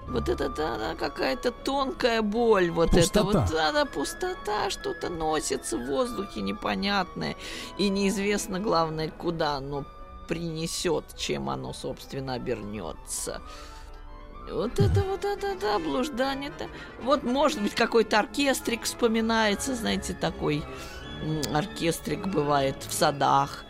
Вот 0.08 0.30
это 0.30 0.50
да, 0.50 0.96
какая-то 1.00 1.52
тонкая 1.52 2.22
боль, 2.22 2.70
вот 2.72 2.90
это 2.90 3.00
Пустота. 3.00 3.24
вот 3.24 3.52
да, 3.52 3.72
да, 3.72 3.86
пустота, 3.86 4.23
что-то 4.70 5.10
носится 5.10 5.78
в 5.78 5.86
воздухе 5.86 6.42
непонятное, 6.42 7.36
и 7.78 7.90
неизвестно, 7.90 8.60
главное, 8.60 9.10
куда 9.10 9.56
оно 9.56 9.86
принесет, 10.28 11.06
чем 11.18 11.50
оно, 11.50 11.74
собственно, 11.74 12.34
обернется. 12.34 13.42
Вот 14.50 14.80
это 14.80 15.02
вот 15.04 15.24
это 15.24 15.56
да, 15.60 15.80
блуждание-то. 15.80 16.68
Вот, 17.02 17.24
может 17.24 17.62
быть, 17.62 17.76
какой-то 17.76 18.20
оркестрик 18.20 18.84
вспоминается, 18.84 19.76
знаете, 19.76 20.14
такой 20.14 20.64
оркестрик 21.54 22.28
бывает 22.28 22.76
в 22.84 22.92
садах. 22.92 23.64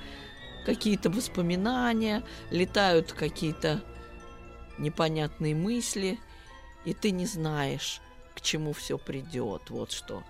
Какие-то 0.66 1.10
воспоминания, 1.10 2.24
летают 2.50 3.12
какие-то 3.12 3.82
непонятные 4.78 5.54
мысли, 5.54 6.20
и 6.86 6.94
ты 6.94 7.12
не 7.12 7.26
знаешь, 7.26 8.00
к 8.34 8.42
чему 8.42 8.74
все 8.74 8.98
придет. 8.98 9.70
Вот 9.70 9.92
что 9.92 10.24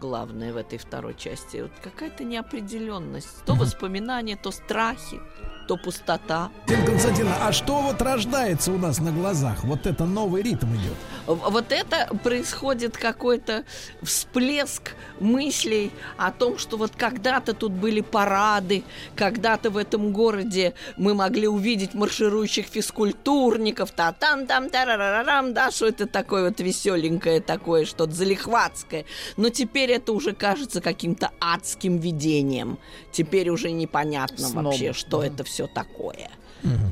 главное 0.00 0.52
в 0.52 0.56
этой 0.56 0.78
второй 0.78 1.14
части. 1.14 1.58
Вот 1.62 1.72
какая-то 1.82 2.24
неопределенность. 2.24 3.44
То 3.44 3.54
воспоминания, 3.54 4.36
то 4.36 4.50
страхи, 4.50 5.20
то 5.66 5.76
пустота. 5.76 6.50
Дина 6.66 6.84
Константиновна, 6.86 7.46
а 7.46 7.52
что 7.52 7.80
вот 7.80 8.02
рождается 8.02 8.72
у 8.72 8.78
нас 8.78 8.98
на 8.98 9.12
глазах? 9.12 9.64
Вот 9.64 9.86
это 9.86 10.04
новый 10.04 10.42
ритм 10.42 10.74
идет. 10.74 10.96
Вот 11.26 11.72
это 11.72 12.14
происходит 12.22 12.98
какой-то 12.98 13.64
всплеск 14.02 14.94
мыслей 15.20 15.90
о 16.18 16.30
том, 16.32 16.58
что 16.58 16.76
вот 16.76 16.92
когда-то 16.96 17.54
тут 17.54 17.72
были 17.72 18.02
парады, 18.02 18.84
когда-то 19.16 19.70
в 19.70 19.76
этом 19.76 20.12
городе 20.12 20.74
мы 20.96 21.14
могли 21.14 21.48
увидеть 21.48 21.94
марширующих 21.94 22.66
физкультурников, 22.66 23.90
та 23.92 24.12
там 24.12 24.46
там 24.46 24.68
тарарарам, 24.68 25.54
да, 25.54 25.70
что 25.70 25.86
это 25.86 26.06
такое 26.06 26.48
вот 26.48 26.60
веселенькое 26.60 27.40
такое, 27.40 27.86
что-то 27.86 28.12
залихватское. 28.12 29.06
Но 29.36 29.48
теперь 29.48 29.83
это 29.90 30.12
уже 30.12 30.32
кажется 30.32 30.80
каким-то 30.80 31.30
адским 31.40 31.98
видением. 31.98 32.78
Теперь 33.12 33.50
уже 33.50 33.70
непонятно 33.70 34.48
Сном. 34.48 34.64
вообще, 34.64 34.92
что 34.92 35.22
это 35.22 35.44
все 35.44 35.66
такое. 35.66 36.30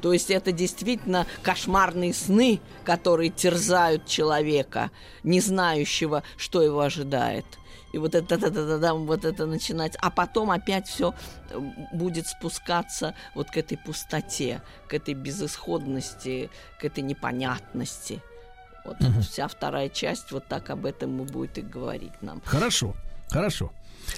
То 0.02 0.12
есть 0.12 0.30
это 0.30 0.52
действительно 0.52 1.26
кошмарные 1.42 2.12
сны, 2.12 2.60
которые 2.84 3.30
терзают 3.30 4.06
человека, 4.06 4.90
не 5.22 5.40
знающего, 5.40 6.24
что 6.36 6.60
его 6.60 6.80
ожидает. 6.80 7.46
И 7.92 7.98
вот 7.98 8.14
это, 8.14 8.38
да, 8.38 8.50
да, 8.50 8.66
да, 8.66 8.78
да, 8.78 8.94
вот 8.94 9.24
это 9.24 9.46
начинать, 9.46 9.96
а 10.00 10.10
потом 10.10 10.50
опять 10.50 10.88
все 10.88 11.14
будет 11.92 12.26
спускаться 12.26 13.14
вот 13.34 13.50
к 13.50 13.56
этой 13.56 13.76
пустоте, 13.76 14.62
к 14.88 14.94
этой 14.94 15.14
безысходности, 15.14 16.50
к 16.80 16.84
этой 16.84 17.02
непонятности. 17.02 18.22
Вот 18.84 18.96
вся 19.22 19.46
вторая 19.48 19.88
часть 19.88 20.32
вот 20.32 20.46
так 20.48 20.70
об 20.70 20.86
этом 20.86 21.22
и 21.22 21.24
будет 21.24 21.58
и 21.58 21.62
говорить 21.62 22.20
нам. 22.22 22.40
Хорошо, 22.44 22.94
хорошо. 23.30 23.70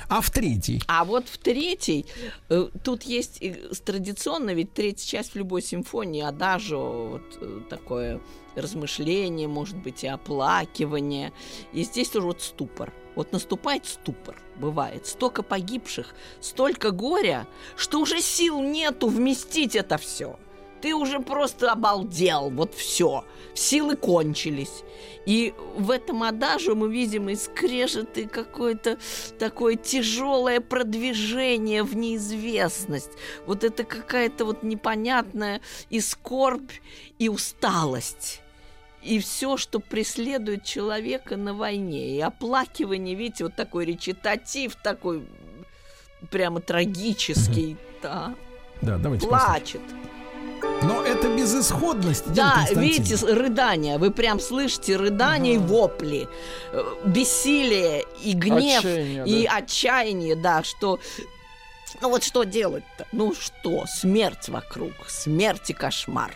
А 0.09 0.21
в 0.23 0.31
третий? 0.31 0.83
А 0.89 1.05
вот 1.05 1.29
в 1.29 1.37
третьей, 1.39 2.07
э, 2.49 2.69
тут 2.83 3.03
есть 3.03 3.43
с- 3.43 3.81
традиционно, 3.81 4.55
ведь 4.55 4.73
третья 4.73 5.07
часть 5.07 5.33
в 5.35 5.37
любой 5.37 5.61
симфонии, 5.63 6.23
адажо, 6.23 6.79
вот 6.79 7.23
э, 7.41 7.61
такое 7.69 8.21
размышление, 8.57 9.47
может 9.49 9.77
быть, 9.77 10.03
и 10.05 10.07
оплакивание. 10.07 11.33
И 11.73 11.83
здесь 11.85 12.09
тоже 12.09 12.27
вот 12.27 12.41
ступор. 12.43 12.93
Вот 13.15 13.33
наступает 13.33 13.85
ступор, 13.87 14.37
бывает. 14.57 15.07
Столько 15.07 15.43
погибших, 15.43 16.15
столько 16.41 16.91
горя, 16.91 17.47
что 17.77 18.01
уже 18.01 18.21
сил 18.21 18.61
нету 18.63 19.09
вместить 19.09 19.77
это 19.77 19.99
все. 19.99 20.39
Ты 20.85 20.95
уже 20.95 21.19
просто 21.19 21.73
обалдел, 21.73 22.51
вот 22.51 22.75
все. 22.75 23.25
Силы 23.55 23.97
кончились. 23.97 24.85
И 25.25 25.55
в 25.79 25.91
этом 25.91 26.23
адаже 26.23 26.75
мы 26.75 26.93
видим 26.93 27.31
и 27.31 27.37
скрежет, 27.37 28.19
и 28.19 28.27
какое-то 28.27 28.99
такое 29.39 29.77
тяжелое 29.77 30.61
продвижение 30.61 31.85
в 31.85 31.97
неизвестность. 31.97 33.13
Вот 33.47 33.65
это 33.65 33.85
какая-то 33.85 34.45
вот 34.45 34.63
непонятная 34.63 35.63
и 35.89 36.01
скорбь, 36.01 36.73
и 37.19 37.31
усталость. 37.31 38.43
И 39.03 39.21
все, 39.21 39.57
что 39.57 39.81
преследует 39.81 40.65
человека 40.65 41.39
на 41.39 41.55
войне. 41.55 42.19
И 42.19 42.21
оплакивание, 42.21 43.15
видите, 43.15 43.45
вот 43.45 43.57
такой 43.57 43.87
речитатив, 43.87 44.77
такой 44.77 45.27
прямо 46.31 46.61
трагический, 46.61 47.79
да, 48.03 48.35
Да, 48.83 48.99
давайте 48.99 49.27
послушаем. 49.27 50.14
Но 50.85 51.03
это 51.03 51.29
безысходность, 51.29 52.33
Да, 52.33 52.67
видите, 52.71 53.17
рыдания. 53.27 53.99
Вы 53.99 54.11
прям 54.11 54.41
слышите 54.41 54.97
рыдания 54.97 55.55
и 55.55 55.59
вопли, 55.59 56.29
э, 56.73 56.83
бессилие 57.05 58.05
и 58.23 58.33
гнев 58.33 58.81
Отчаяние, 58.81 59.25
и 59.27 59.47
да. 59.47 59.57
отчаяние, 59.57 60.37
да, 60.37 60.63
что 60.63 60.99
ну 62.01 62.11
вот 62.11 62.25
что 62.25 62.45
делать-то? 62.45 63.07
Ну 63.13 63.35
что, 63.35 63.87
смерть 63.87 64.49
вокруг, 64.49 64.93
смерть 65.09 65.71
и 65.71 65.73
кошмар. 65.73 66.35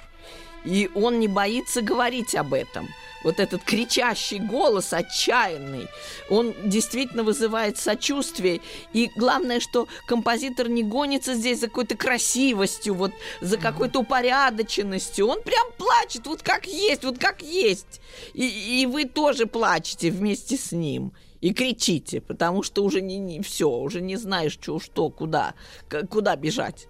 И 0.65 0.91
он 0.95 1.19
не 1.19 1.29
боится 1.29 1.83
говорить 1.83 2.35
об 2.35 2.53
этом. 2.55 2.89
Вот 3.25 3.41
этот 3.41 3.65
кричащий 3.65 4.39
голос, 4.39 4.93
отчаянный, 4.93 5.89
он 6.31 6.55
действительно 6.65 7.25
вызывает 7.25 7.77
сочувствие. 7.77 8.61
И 8.93 9.11
главное, 9.17 9.59
что 9.59 9.89
композитор 10.07 10.69
не 10.69 10.85
гонится 10.85 11.35
здесь 11.35 11.61
за 11.61 11.67
какой-то 11.67 11.97
красивостью, 11.97 12.95
вот 12.95 13.11
за 13.41 13.57
какой-то 13.57 14.01
упорядоченностью. 14.01 15.27
Он 15.27 15.43
прям 15.43 15.67
плачет, 15.77 16.27
вот 16.27 16.43
как 16.43 16.67
есть, 16.67 17.05
вот 17.05 17.19
как 17.19 17.43
есть. 17.43 18.01
И, 18.35 18.83
и 18.83 18.87
вы 18.87 19.05
тоже 19.05 19.47
плачете 19.47 20.11
вместе 20.11 20.57
с 20.57 20.71
ним. 20.71 21.13
И 21.41 21.53
кричите, 21.55 22.21
потому 22.21 22.65
что 22.65 22.83
уже 22.83 23.01
не, 23.01 23.17
не 23.19 23.43
все, 23.43 23.69
уже 23.69 24.01
не 24.01 24.17
знаешь, 24.17 24.53
что, 24.55 24.81
что 24.81 25.09
куда, 25.09 25.55
к- 25.89 26.05
куда 26.07 26.35
бежать. 26.35 26.89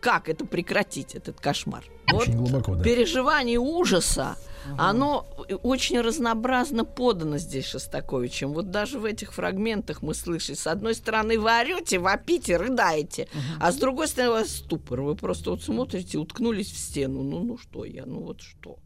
Как 0.00 0.28
это 0.28 0.46
прекратить, 0.46 1.14
этот 1.14 1.40
кошмар? 1.40 1.84
Очень 2.12 2.36
глубоко, 2.36 2.74
да. 2.74 2.82
Переживание 2.82 3.58
ужаса, 3.58 4.36
оно 4.78 5.26
очень 5.62 6.00
разнообразно 6.00 6.84
подано 6.84 7.38
здесь 7.38 7.66
Шостаковичем. 7.66 8.52
Вот 8.52 8.70
даже 8.70 8.98
в 8.98 9.04
этих 9.04 9.32
фрагментах 9.32 10.02
мы 10.02 10.14
слышим, 10.14 10.54
с 10.54 10.66
одной 10.66 10.94
стороны 10.94 11.38
вы 11.38 11.50
орете, 11.50 11.98
вопите, 11.98 12.56
рыдаете, 12.56 13.28
а 13.60 13.72
с 13.72 13.76
другой 13.76 14.08
стороны 14.08 14.32
у 14.32 14.34
вас 14.36 14.48
ступор. 14.48 15.02
Вы 15.02 15.16
просто 15.16 15.50
вот 15.50 15.62
смотрите, 15.62 16.18
уткнулись 16.18 16.70
в 16.70 16.78
стену. 16.78 17.22
Ну, 17.22 17.44
ну 17.44 17.58
что 17.58 17.84
я, 17.84 18.06
ну 18.06 18.20
вот 18.20 18.40
что. 18.40 18.78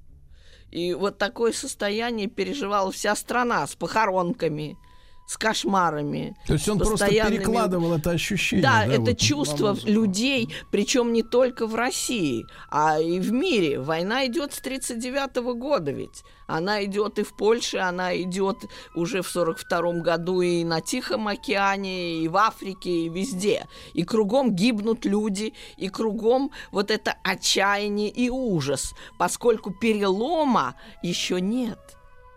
И 0.71 0.93
вот 0.93 1.19
такое 1.19 1.53
состояние 1.53 2.27
переживала 2.27 2.91
вся 2.91 3.15
страна 3.15 3.67
с 3.67 3.77
похоронками, 3.77 4.77
с 5.27 5.39
кошмарами. 5.39 6.37
То 6.47 6.55
есть 6.55 6.69
он 6.69 6.79
просто 6.79 7.09
перекладывал 7.09 7.95
это 7.95 8.11
ощущение. 8.11 8.63
Да, 8.63 8.85
да, 8.87 8.93
это 8.93 9.11
вот. 9.11 9.19
чувство 9.19 9.77
людей, 9.85 10.55
причем 10.71 11.13
не 11.13 11.23
только 11.23 11.67
в 11.67 11.75
России, 11.75 12.47
а 12.71 13.01
и 13.01 13.19
в 13.21 13.33
мире. 13.33 13.81
Война 13.81 14.27
идет 14.27 14.53
с 14.53 14.59
1939 14.61 15.59
года 15.59 15.91
ведь. 15.91 16.25
Она 16.47 16.85
идет 16.85 17.19
и 17.19 17.23
в 17.23 17.35
Польше, 17.35 17.79
она 17.79 18.15
идет 18.21 18.59
уже 18.95 19.23
в 19.23 19.29
42 19.29 20.01
году 20.01 20.43
и 20.43 20.63
на 20.63 20.83
Тихом 20.83 21.29
океане, 21.29 22.19
и 22.19 22.29
в 22.29 22.37
Африке, 22.37 22.91
и 22.91 23.09
везде. 23.09 23.67
И 23.95 24.05
кругом 24.05 24.55
гибнут 24.55 25.07
люди, 25.07 25.55
и 25.79 25.89
кругом 25.89 26.51
вот 26.71 26.91
это 26.91 27.15
отчаяние 27.23 28.11
и 28.11 28.29
ужас, 28.29 28.95
поскольку 29.19 29.71
перелома 29.71 30.75
еще 31.03 31.41
нет. 31.41 31.79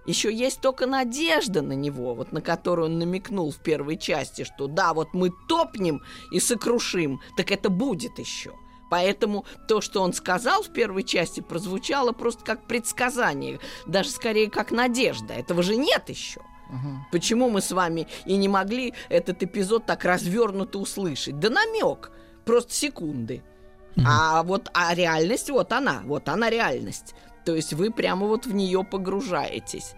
Еще 0.07 0.33
есть 0.33 0.61
только 0.61 0.87
надежда 0.87 1.61
на 1.61 1.73
него, 1.73 2.15
вот 2.15 2.31
на 2.31 2.41
которую 2.41 2.87
он 2.87 2.97
намекнул 2.97 3.51
в 3.51 3.57
первой 3.57 3.97
части, 3.97 4.45
что 4.45 4.67
да, 4.67 4.93
вот 4.93 5.13
мы 5.13 5.31
топнем 5.49 6.01
и 6.31 6.39
сокрушим, 6.39 7.19
так 7.35 7.51
это 7.51 7.69
будет 7.69 8.17
еще. 8.17 8.53
Поэтому 8.89 9.45
то, 9.67 9.81
что 9.81 10.01
он 10.01 10.13
сказал 10.13 10.63
в 10.63 10.69
первой 10.69 11.03
части, 11.03 11.41
прозвучало 11.41 12.13
просто 12.13 12.45
как 12.45 12.67
предсказание, 12.67 13.59
даже 13.85 14.09
скорее 14.09 14.49
как 14.49 14.71
надежда. 14.71 15.33
Этого 15.33 15.61
же 15.61 15.75
нет 15.75 16.07
еще. 16.07 16.41
Почему 17.11 17.49
мы 17.49 17.61
с 17.61 17.71
вами 17.71 18.07
и 18.25 18.37
не 18.37 18.47
могли 18.47 18.93
этот 19.09 19.43
эпизод 19.43 19.85
так 19.85 20.05
развернуто 20.05 20.79
услышать? 20.79 21.39
Да 21.39 21.49
намек. 21.49 22.11
просто 22.45 22.73
секунды. 22.73 23.43
А 24.05 24.43
вот 24.43 24.69
а 24.73 24.93
реальность, 24.93 25.49
вот 25.49 25.73
она, 25.73 26.01
вот 26.05 26.29
она 26.29 26.49
реальность. 26.49 27.15
То 27.47 27.55
есть 27.55 27.71
вы 27.71 27.91
прямо 27.91 28.27
вот 28.27 28.45
в 28.45 28.53
нее 28.53 28.83
погружаетесь. 28.83 29.93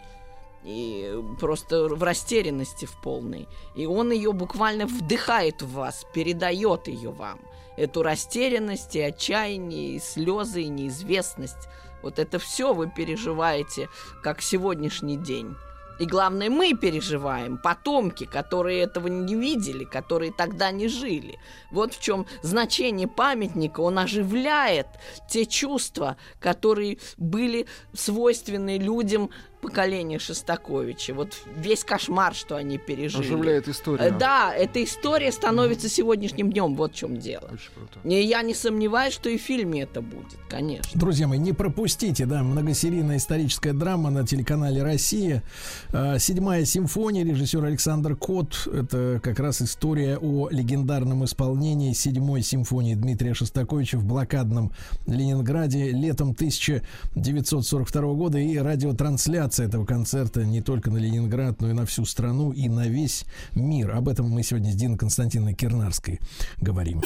И 0.64 1.20
просто 1.40 1.88
в 1.88 2.04
растерянности 2.04 2.86
в 2.86 3.02
полной. 3.02 3.48
И 3.76 3.88
он 3.88 4.12
ее 4.12 4.34
буквально 4.34 4.86
вдыхает 4.86 5.64
в 5.64 5.74
вас, 5.74 6.06
передает 6.14 6.88
ее 6.88 7.10
вам. 7.10 7.40
Эту 7.76 8.04
растерянность 8.04 8.96
и 8.96 9.02
отчаяние, 9.02 9.96
и 9.96 10.00
слезы, 10.00 10.62
и 10.62 10.70
неизвестность. 10.70 11.68
Вот 12.04 12.20
это 12.20 12.38
все 12.38 12.72
вы 12.72 12.88
переживаете, 12.88 13.90
как 14.22 14.44
сегодняшний 14.44 15.18
день. 15.18 15.56
И 16.00 16.06
главное, 16.06 16.50
мы 16.50 16.74
переживаем, 16.74 17.58
потомки, 17.58 18.26
которые 18.26 18.82
этого 18.82 19.08
не 19.08 19.36
видели, 19.36 19.84
которые 19.84 20.32
тогда 20.32 20.72
не 20.72 20.88
жили. 20.88 21.38
Вот 21.72 21.94
в 21.94 22.02
чем 22.02 22.26
значение 22.42 23.08
памятника. 23.08 23.82
Он 23.82 24.00
оживляет 24.00 24.88
те 25.30 25.46
чувства, 25.46 26.16
которые 26.40 27.00
были 27.18 27.68
свойственны 27.94 28.78
людям 28.78 29.30
поколения 29.62 30.20
Шостаковича. 30.20 31.14
Вот 31.14 31.38
весь 31.56 31.84
кошмар, 31.84 32.34
что 32.34 32.56
они 32.56 32.78
пережили. 32.78 33.22
Оживляет 33.24 33.68
Э, 33.68 33.72
историю. 33.72 34.16
Да, 34.18 34.54
эта 34.54 34.84
история 34.84 35.32
становится 35.32 35.90
сегодняшним 35.90 36.52
днем. 36.52 36.76
Вот 36.76 36.94
в 36.94 36.96
чем 36.96 37.18
дело. 37.18 37.50
Очень 37.52 37.72
круто. 37.76 38.00
И 38.08 38.22
я 38.24 38.42
не 38.42 38.54
сомневаюсь, 38.54 39.14
что 39.14 39.30
и 39.30 39.38
в 39.38 39.42
фильме 39.42 39.82
это 39.82 40.02
будет, 40.02 40.38
конечно. 40.50 41.00
Друзья 41.00 41.28
мои, 41.28 41.40
не 41.40 41.54
пропустите, 41.54 42.26
да, 42.26 42.44
многосерийная 42.44 43.18
историческая 43.18 43.74
драма 43.74 44.10
на 44.10 44.26
телеканале 44.26 44.82
«Россия». 44.84 45.44
А, 45.92 46.18
Седьмая 46.20 46.66
симфония, 46.66 47.24
режиссер 47.26 47.64
Александр 47.64 48.16
Кот. 48.16 48.68
Это 48.72 49.20
как 49.22 49.40
раз 49.40 49.62
история 49.62 50.18
о 50.18 50.50
легендарном 50.50 51.26
исполнении 51.26 51.94
седьмой 51.94 52.42
симфонии 52.44 52.96
Дмитрия 52.96 53.34
Шостаковича 53.34 53.98
в 53.98 54.06
блокадном 54.06 54.72
Ленинграде 55.06 55.92
летом 55.92 56.32
1942 56.32 58.14
года 58.14 58.38
и 58.38 58.58
радиотрансляция 58.58 59.49
этого 59.58 59.86
концерта 59.86 60.46
не 60.46 60.62
только 60.62 60.92
на 60.92 60.98
Ленинград, 60.98 61.62
но 61.62 61.70
и 61.70 61.74
на 61.74 61.86
всю 61.88 62.06
страну 62.06 62.52
и 62.52 62.70
на 62.70 62.88
весь 62.88 63.26
мир. 63.56 63.96
Об 63.96 64.10
этом 64.10 64.30
мы 64.30 64.44
сегодня 64.44 64.72
с 64.72 64.76
Диной 64.76 64.98
Константиновной 64.98 65.56
Кирнарской 65.56 66.20
говорим. 66.62 67.02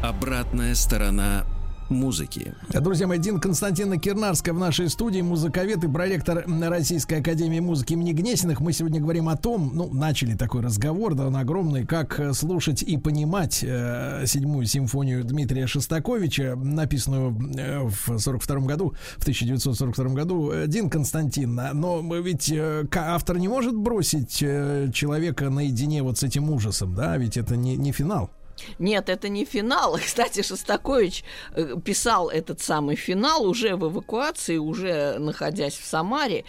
Обратная 0.00 0.74
сторона 0.74 1.44
музыки. 1.88 2.54
Друзья 2.68 3.06
мои, 3.06 3.18
Дин 3.18 3.40
Константина 3.40 3.98
Кирнарская 3.98 4.54
в 4.54 4.58
нашей 4.58 4.88
студии, 4.88 5.20
музыковед 5.20 5.84
и 5.84 5.88
проректор 5.88 6.44
Российской 6.46 7.20
Академии 7.20 7.60
Музыки 7.60 7.92
имени 7.94 8.12
Гнесиных. 8.12 8.60
Мы 8.60 8.72
сегодня 8.72 9.00
говорим 9.00 9.28
о 9.28 9.36
том, 9.36 9.72
ну, 9.74 9.92
начали 9.92 10.34
такой 10.34 10.62
разговор, 10.62 11.14
да, 11.14 11.26
он 11.26 11.36
огромный, 11.36 11.86
как 11.86 12.18
э, 12.20 12.32
слушать 12.32 12.82
и 12.82 12.96
понимать 12.96 13.62
э, 13.62 14.24
седьмую 14.26 14.66
симфонию 14.66 15.24
Дмитрия 15.24 15.66
Шостаковича, 15.66 16.56
написанную 16.56 17.36
э, 17.56 17.80
в 17.82 18.18
42 18.18 18.60
году, 18.60 18.94
в 19.16 19.22
1942 19.22 20.08
году. 20.10 20.50
Э, 20.50 20.66
Дин 20.66 20.90
Константин, 20.90 21.58
а, 21.58 21.72
но 21.72 22.02
ведь 22.16 22.50
э, 22.50 22.86
автор 22.94 23.38
не 23.38 23.48
может 23.48 23.76
бросить 23.76 24.42
э, 24.42 24.90
человека 24.92 25.50
наедине 25.50 26.02
вот 26.02 26.18
с 26.18 26.22
этим 26.22 26.50
ужасом, 26.50 26.94
да, 26.94 27.16
ведь 27.16 27.36
это 27.36 27.56
не, 27.56 27.76
не 27.76 27.92
финал. 27.92 28.30
Нет, 28.78 29.08
это 29.08 29.28
не 29.28 29.44
финал. 29.44 29.98
Кстати, 30.04 30.42
Шостакович 30.42 31.24
э, 31.52 31.74
писал 31.84 32.28
этот 32.28 32.60
самый 32.60 32.96
финал 32.96 33.46
уже 33.46 33.76
в 33.76 33.86
эвакуации, 33.88 34.56
уже 34.56 35.18
находясь 35.18 35.76
в 35.76 35.84
Самаре. 35.84 36.44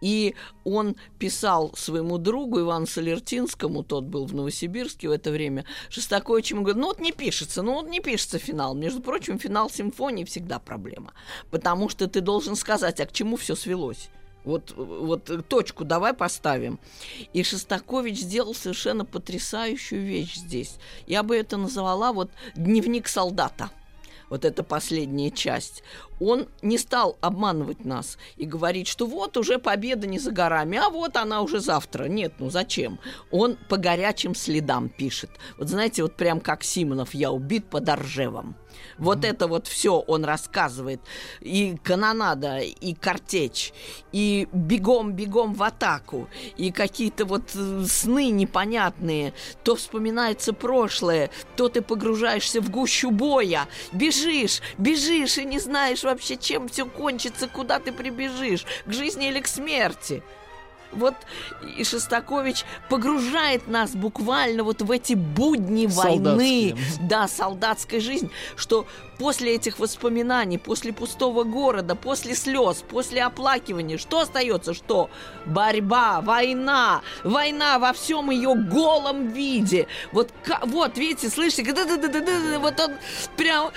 И 0.00 0.34
он 0.64 0.96
писал 1.18 1.72
своему 1.76 2.18
другу 2.18 2.60
Ивану 2.60 2.86
Солертинскому, 2.86 3.84
тот 3.84 4.04
был 4.04 4.26
в 4.26 4.34
Новосибирске 4.34 5.08
в 5.08 5.12
это 5.12 5.30
время, 5.30 5.64
Шостакович 5.90 6.50
ему 6.50 6.62
говорит, 6.62 6.80
ну 6.80 6.88
вот 6.88 6.98
не 6.98 7.12
пишется, 7.12 7.62
ну 7.62 7.74
вот 7.74 7.88
не 7.88 8.00
пишется 8.00 8.38
финал. 8.38 8.74
Между 8.74 9.00
прочим, 9.00 9.38
финал 9.38 9.70
симфонии 9.70 10.24
всегда 10.24 10.58
проблема. 10.58 11.12
Потому 11.52 11.88
что 11.88 12.08
ты 12.08 12.20
должен 12.20 12.56
сказать, 12.56 13.00
а 13.00 13.06
к 13.06 13.12
чему 13.12 13.36
все 13.36 13.54
свелось. 13.54 14.10
Вот, 14.44 14.72
вот 14.76 15.48
точку 15.48 15.84
давай 15.84 16.14
поставим. 16.14 16.78
И 17.32 17.42
Шостакович 17.42 18.18
сделал 18.20 18.54
совершенно 18.54 19.04
потрясающую 19.04 20.02
вещь 20.04 20.34
здесь. 20.34 20.76
Я 21.06 21.22
бы 21.22 21.36
это 21.36 21.56
назвала 21.56 22.12
вот 22.12 22.30
дневник 22.56 23.08
солдата. 23.08 23.70
Вот 24.28 24.44
эта 24.44 24.62
последняя 24.62 25.30
часть. 25.30 25.82
Он 26.24 26.46
не 26.62 26.78
стал 26.78 27.18
обманывать 27.20 27.84
нас 27.84 28.16
и 28.36 28.46
говорить, 28.46 28.86
что 28.86 29.06
вот 29.06 29.36
уже 29.36 29.58
победа 29.58 30.06
не 30.06 30.20
за 30.20 30.30
горами, 30.30 30.78
а 30.78 30.88
вот 30.88 31.16
она 31.16 31.42
уже 31.42 31.58
завтра. 31.58 32.04
Нет, 32.04 32.34
ну 32.38 32.48
зачем? 32.48 33.00
Он 33.32 33.58
по 33.68 33.76
горячим 33.76 34.36
следам 34.36 34.88
пишет. 34.88 35.30
Вот 35.58 35.68
знаете, 35.68 36.02
вот 36.02 36.14
прям 36.14 36.40
как 36.40 36.62
Симонов, 36.62 37.12
я 37.12 37.32
убит 37.32 37.66
под 37.66 37.88
Оржевом. 37.88 38.54
Вот 38.98 39.24
это 39.24 39.46
вот 39.46 39.66
все 39.66 39.98
он 39.98 40.24
рассказывает. 40.24 41.00
И 41.40 41.76
канонада, 41.82 42.58
и 42.58 42.94
картечь, 42.94 43.72
и 44.12 44.48
бегом-бегом 44.52 45.54
в 45.54 45.62
атаку, 45.62 46.28
и 46.56 46.70
какие-то 46.70 47.24
вот 47.24 47.50
э, 47.54 47.84
сны 47.88 48.30
непонятные. 48.30 49.34
То 49.64 49.76
вспоминается 49.76 50.52
прошлое, 50.52 51.30
то 51.56 51.68
ты 51.68 51.82
погружаешься 51.82 52.60
в 52.60 52.70
гущу 52.70 53.10
боя. 53.10 53.68
Бежишь, 53.92 54.60
бежишь 54.78 55.38
и 55.38 55.44
не 55.44 55.58
знаешь 55.58 56.04
вообще, 56.12 56.36
чем 56.36 56.68
все 56.68 56.86
кончится, 56.86 57.48
куда 57.48 57.78
ты 57.78 57.92
прибежишь, 57.92 58.64
к 58.86 58.92
жизни 58.92 59.28
или 59.28 59.40
к 59.40 59.48
смерти. 59.48 60.22
Вот 60.92 61.14
и 61.76 61.84
Шостакович 61.84 62.64
погружает 62.88 63.68
нас 63.68 63.92
буквально 63.92 64.62
вот 64.62 64.82
в 64.82 64.90
эти 64.90 65.14
будни 65.14 65.86
войны, 65.86 66.76
да, 67.00 67.28
солдатской 67.28 68.00
жизни, 68.00 68.30
что 68.56 68.86
после 69.18 69.54
этих 69.54 69.78
воспоминаний, 69.78 70.58
после 70.58 70.92
пустого 70.92 71.44
города, 71.44 71.94
после 71.94 72.34
слез, 72.34 72.84
после 72.88 73.22
оплакивания, 73.22 73.96
что 73.96 74.20
остается? 74.20 74.74
Что? 74.74 75.10
Борьба, 75.46 76.20
война, 76.20 77.02
война 77.24 77.78
во 77.78 77.92
всем 77.92 78.30
ее 78.30 78.54
голом 78.54 79.28
виде. 79.28 79.86
Вот, 80.12 80.30
вот 80.62 80.98
видите, 80.98 81.30
слышите, 81.30 81.64
вот 82.58 82.80
он 82.80 82.92
прям 83.36 83.70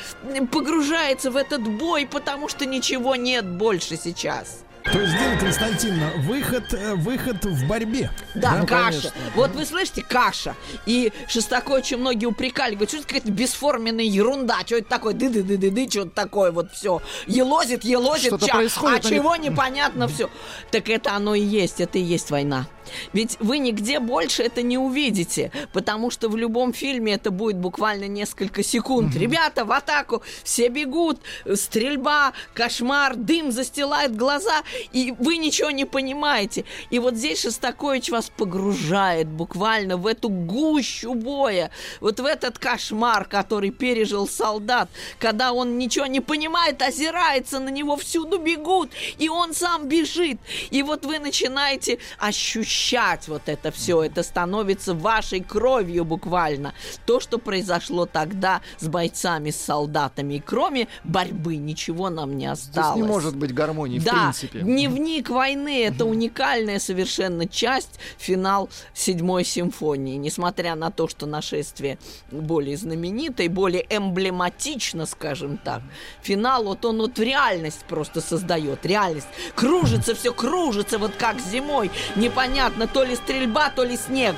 погружается 0.47 1.32
в 1.32 1.38
этот 1.38 1.62
бой, 1.62 2.08
потому 2.08 2.49
что 2.49 2.65
ничего 2.65 3.15
нет 3.15 3.45
больше 3.45 3.97
сейчас. 3.97 4.64
То 4.91 5.02
есть, 5.02 5.13
Дина 5.17 5.38
Константиновна, 5.39 6.12
выход, 6.17 6.74
э, 6.74 6.93
выход 6.93 7.43
в 7.43 7.67
борьбе. 7.67 8.12
Да, 8.36 8.60
Да, 8.60 8.65
каша. 8.67 8.91
конечно. 8.91 9.12
Вот 9.34 9.52
вы 9.56 9.65
слышите, 9.65 10.04
каша. 10.04 10.56
И 10.86 11.12
Шостаковича 11.28 11.98
многие 11.98 12.28
упрекали, 12.28 12.76
говорят, 12.76 12.89
что 12.89 13.00
это 13.00 13.08
какая-то 13.08 13.32
бесформенная 13.32 14.06
ерунда, 14.06 14.60
что 14.65 14.76
это 14.78 14.88
такое, 14.88 15.13
ды 15.15 15.30
ды 15.30 15.41
ды 15.41 15.58
ды 15.58 15.71
ды 15.71 15.89
что-то 15.89 16.12
такое 16.12 16.52
вот 16.52 16.71
все. 16.71 17.02
Елозит, 17.26 17.84
елозит, 17.84 18.28
Что-то 18.28 18.45
ча- 18.45 18.54
происходит, 18.56 19.00
а 19.06 19.08
но 19.08 19.10
не- 19.10 19.15
чего 19.17 19.36
непонятно 19.36 20.08
все. 20.08 20.30
Так 20.69 20.88
это 20.89 21.13
оно 21.13 21.34
и 21.34 21.41
есть, 21.43 21.82
это 21.82 21.98
и 21.98 22.02
есть 22.04 22.30
война. 22.30 22.67
Ведь 23.13 23.38
вы 23.39 23.58
нигде 23.58 24.00
больше 24.00 24.43
это 24.43 24.62
не 24.62 24.78
увидите, 24.78 25.52
потому 25.74 26.12
что 26.12 26.30
в 26.30 26.38
любом 26.38 26.71
фильме 26.71 27.13
это 27.15 27.32
будет 27.32 27.58
буквально 27.58 28.06
несколько 28.08 28.62
секунд. 28.63 29.15
Ребята, 29.15 29.65
в 29.65 29.71
атаку, 29.71 30.21
все 30.43 30.67
бегут, 30.69 31.19
стрельба, 31.56 32.34
кошмар, 32.54 33.15
дым 33.15 33.52
застилает 33.52 34.15
глаза, 34.15 34.62
и 34.92 35.14
вы 35.20 35.38
ничего 35.38 35.72
не 35.72 35.86
понимаете. 35.86 36.66
И 36.90 37.00
вот 37.00 37.16
здесь 37.16 37.42
Шостакович 37.42 38.10
вас 38.10 38.30
погружает 38.36 39.28
буквально 39.28 39.98
в 39.98 40.08
эту 40.08 40.30
гущу 40.30 41.14
боя, 41.14 41.72
вот 42.02 42.20
в 42.20 42.26
этот 42.26 42.60
кошмар, 42.60 43.26
который 43.26 43.70
пережил 43.72 44.28
солдат, 44.28 44.90
когда 45.20 45.54
он 45.54 45.78
ничего 45.78 46.06
не 46.06 46.20
понимает, 46.22 46.82
озирается 46.82 47.60
на 47.60 47.70
него, 47.70 47.96
всюду 47.98 48.38
бегут, 48.40 48.92
и 49.18 49.30
он 49.30 49.54
сам 49.54 49.88
бежит. 49.88 50.38
И 50.72 50.84
вот 50.84 51.06
вы 51.06 51.20
начинаете 51.20 52.00
ощущать 52.18 53.28
вот 53.28 53.44
это 53.48 53.72
все, 53.72 54.04
это 54.04 54.24
становится 54.24 54.94
вашей 54.94 55.40
кровью 55.42 56.06
буквально. 56.06 56.74
То, 57.06 57.20
что 57.20 57.38
произошло 57.38 58.06
тогда 58.06 58.62
с 58.78 58.88
бойцами, 58.88 59.52
с 59.52 59.58
солдатами. 59.58 60.36
И 60.36 60.40
кроме 60.40 60.88
борьбы 61.04 61.56
ничего 61.58 62.10
нам 62.10 62.38
не 62.38 62.46
Здесь 62.56 62.68
осталось. 62.70 62.98
не 62.98 63.04
может 63.04 63.36
быть 63.36 63.54
гармонии, 63.54 64.00
в 64.00 64.04
Да, 64.04 64.12
принципе. 64.34 64.60
Дневник 64.65 65.30
войны 65.30 65.86
это 65.86 66.06
уникальная 66.06 66.80
совершенно 66.80 67.47
часть, 67.47 67.99
финал 68.17 68.69
седьмой 68.93 69.45
симфонии. 69.45 70.17
Несмотря 70.17 70.75
на 70.75 70.91
то, 70.91 71.08
что 71.08 71.25
нашествие 71.25 71.97
более 72.32 72.78
знаменито 72.78 73.43
и 73.43 73.47
более 73.47 73.86
эмблематично, 73.89 75.06
скажем 75.06 75.58
так, 75.58 75.82
финал 76.21 76.65
вот 76.65 76.84
он 76.86 76.97
вот 76.97 77.17
реальность 77.19 77.86
просто 77.88 78.21
создает, 78.21 78.86
реальность. 78.86 79.28
Кружится 79.56 80.15
все, 80.15 80.34
кружится, 80.34 80.97
вот 80.97 81.13
как 81.15 81.39
зимой. 81.39 81.91
Непонятно, 82.15 82.88
то 82.88 83.04
ли 83.04 83.15
стрельба, 83.15 83.69
то 83.69 83.84
ли 83.84 83.97
снег. 83.97 84.36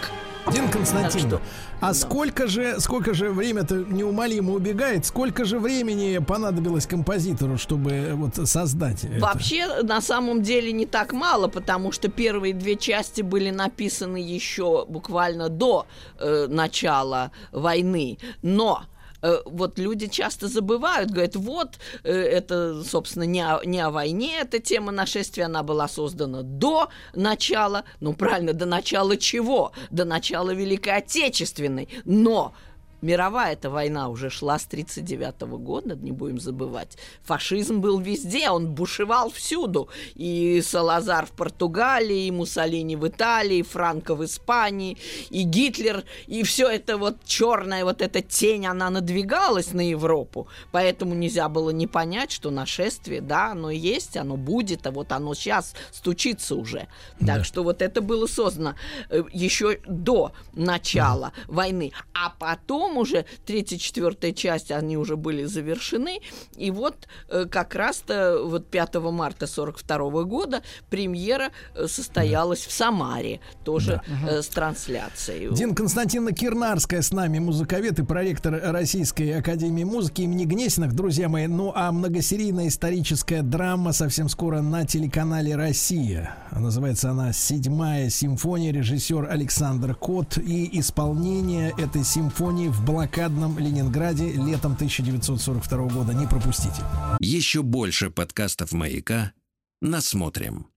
Дин 0.51 0.69
Константин, 0.69 1.11
Так 1.11 1.19
что, 1.19 1.41
а 1.81 1.93
сколько 1.93 2.47
же, 2.47 2.79
сколько 2.79 3.13
же 3.13 3.31
время-то 3.31 3.75
неумолимо 3.75 4.53
убегает? 4.53 5.05
Сколько 5.05 5.45
же 5.45 5.59
времени 5.59 6.17
понадобилось 6.19 6.87
композитору, 6.87 7.57
чтобы 7.57 8.11
вот 8.13 8.47
создать 8.47 9.03
это? 9.03 9.19
Вообще, 9.19 9.81
на 9.83 10.01
самом 10.01 10.41
деле, 10.41 10.71
не 10.71 10.85
так 10.85 11.13
мало, 11.13 11.47
потому 11.47 11.91
что 11.91 12.09
первые 12.09 12.53
две 12.53 12.75
части 12.75 13.21
были 13.21 13.49
написаны 13.49 14.17
еще 14.17 14.85
буквально 14.87 15.49
до 15.49 15.85
э, 16.19 16.47
начала 16.47 17.31
войны. 17.51 18.17
Но 18.41 18.83
э, 19.21 19.37
вот 19.45 19.79
люди 19.79 20.07
часто 20.07 20.47
забывают, 20.47 21.11
говорят, 21.11 21.35
вот, 21.35 21.79
э, 22.03 22.11
это, 22.11 22.83
собственно, 22.83 23.23
не 23.23 23.41
о, 23.41 23.61
не 23.63 23.79
о 23.79 23.89
войне 23.89 24.39
эта 24.39 24.59
тема 24.59 24.91
нашествия, 24.91 25.45
она 25.45 25.63
была 25.63 25.87
создана 25.87 26.41
до 26.43 26.89
начала, 27.13 27.83
ну, 27.99 28.13
правильно, 28.13 28.53
до 28.53 28.65
начала 28.65 29.17
чего? 29.17 29.71
До 29.91 30.05
начала 30.05 30.51
Великой 30.51 30.97
Отечественной. 30.97 31.89
Но 32.05 32.53
Мировая 33.01 33.53
эта 33.53 33.69
война 33.69 34.09
уже 34.09 34.29
шла 34.29 34.57
с 34.57 34.65
1939 34.65 35.59
года, 35.59 35.95
не 35.95 36.11
будем 36.11 36.39
забывать. 36.39 36.97
Фашизм 37.23 37.79
был 37.79 37.99
везде, 37.99 38.49
он 38.49 38.73
бушевал 38.73 39.29
всюду. 39.29 39.89
И 40.15 40.61
Салазар 40.65 41.27
в 41.27 41.31
Португалии, 41.31 42.25
и 42.25 42.31
Муссолини 42.31 42.95
в 42.95 43.07
Италии, 43.07 43.57
и 43.57 43.63
Франко 43.63 44.15
в 44.15 44.25
Испании, 44.25 44.97
и 45.29 45.43
Гитлер, 45.43 46.03
и 46.25 46.41
все 46.43 46.69
это 46.69 46.97
вот 46.97 47.17
черная 47.23 47.85
вот 47.85 48.01
эта 48.01 48.21
тень, 48.21 48.65
она 48.65 48.89
надвигалась 48.89 49.73
на 49.73 49.87
Европу. 49.87 50.47
Поэтому 50.71 51.13
нельзя 51.13 51.49
было 51.49 51.69
не 51.69 51.85
понять, 51.85 52.31
что 52.31 52.49
нашествие, 52.49 53.21
да, 53.21 53.51
оно 53.51 53.69
есть, 53.69 54.17
оно 54.17 54.37
будет, 54.37 54.87
а 54.87 54.91
вот 54.91 55.11
оно 55.11 55.35
сейчас 55.35 55.75
стучится 55.91 56.55
уже. 56.55 56.87
Так 57.25 57.45
что 57.45 57.63
вот 57.63 57.81
это 57.81 58.01
было 58.01 58.25
создано 58.25 58.75
э, 59.09 59.23
еще 59.31 59.79
до 59.85 60.31
начала 60.53 61.31
войны. 61.47 61.91
А 62.13 62.33
потом 62.37 62.96
уже 62.97 63.25
третья, 63.45 63.77
четвертая 63.77 64.31
часть, 64.31 64.71
они 64.71 64.97
уже 64.97 65.15
были 65.15 65.45
завершены. 65.45 66.19
И 66.55 66.71
вот 66.71 67.07
э, 67.29 67.45
как 67.45 67.75
раз-то 67.75 68.39
вот 68.43 68.67
5 68.67 68.95
марта 68.95 69.47
42 69.47 70.23
года 70.23 70.63
премьера 70.89 71.51
э, 71.75 71.87
состоялась 71.87 72.65
в 72.65 72.71
Самаре, 72.71 73.39
тоже 73.63 74.01
э, 74.27 74.41
с 74.41 74.47
трансляцией. 74.47 75.53
Дин 75.53 75.75
Константиновна 75.75 76.33
Кирнарская 76.33 77.01
с 77.01 77.11
нами, 77.11 77.39
музыковед 77.39 77.99
и 77.99 78.03
проректор 78.03 78.59
Российской 78.71 79.31
Академии 79.31 79.83
Музыки 79.83 80.21
имени 80.21 80.45
Гнесиных, 80.45 80.93
друзья 80.93 81.29
мои. 81.29 81.47
Ну, 81.47 81.71
а 81.75 81.91
многосерийная 81.91 82.67
историческая 82.67 83.41
драма 83.41 83.93
совсем 83.93 84.29
скоро 84.29 84.61
на 84.61 84.85
телеканале 84.85 85.55
«Россия». 85.55 86.35
Называется 86.51 87.11
она 87.11 87.33
«Седьмая 87.33 88.09
симфония», 88.09 88.71
режиссер 88.71 89.27
Александр 89.29 89.95
Кот. 89.95 90.37
И 90.37 90.79
исполнение 90.79 91.73
этой 91.77 92.03
симфонии 92.03 92.69
в 92.77 92.85
блокадном 92.85 93.57
Ленинграде 93.57 94.31
летом 94.31 94.73
1942 94.73 95.77
года. 95.87 96.13
Не 96.13 96.27
пропустите. 96.27 96.81
Еще 97.19 97.63
больше 97.63 98.11
подкастов 98.11 98.71
«Маяка» 98.71 99.33
насмотрим. 99.81 100.67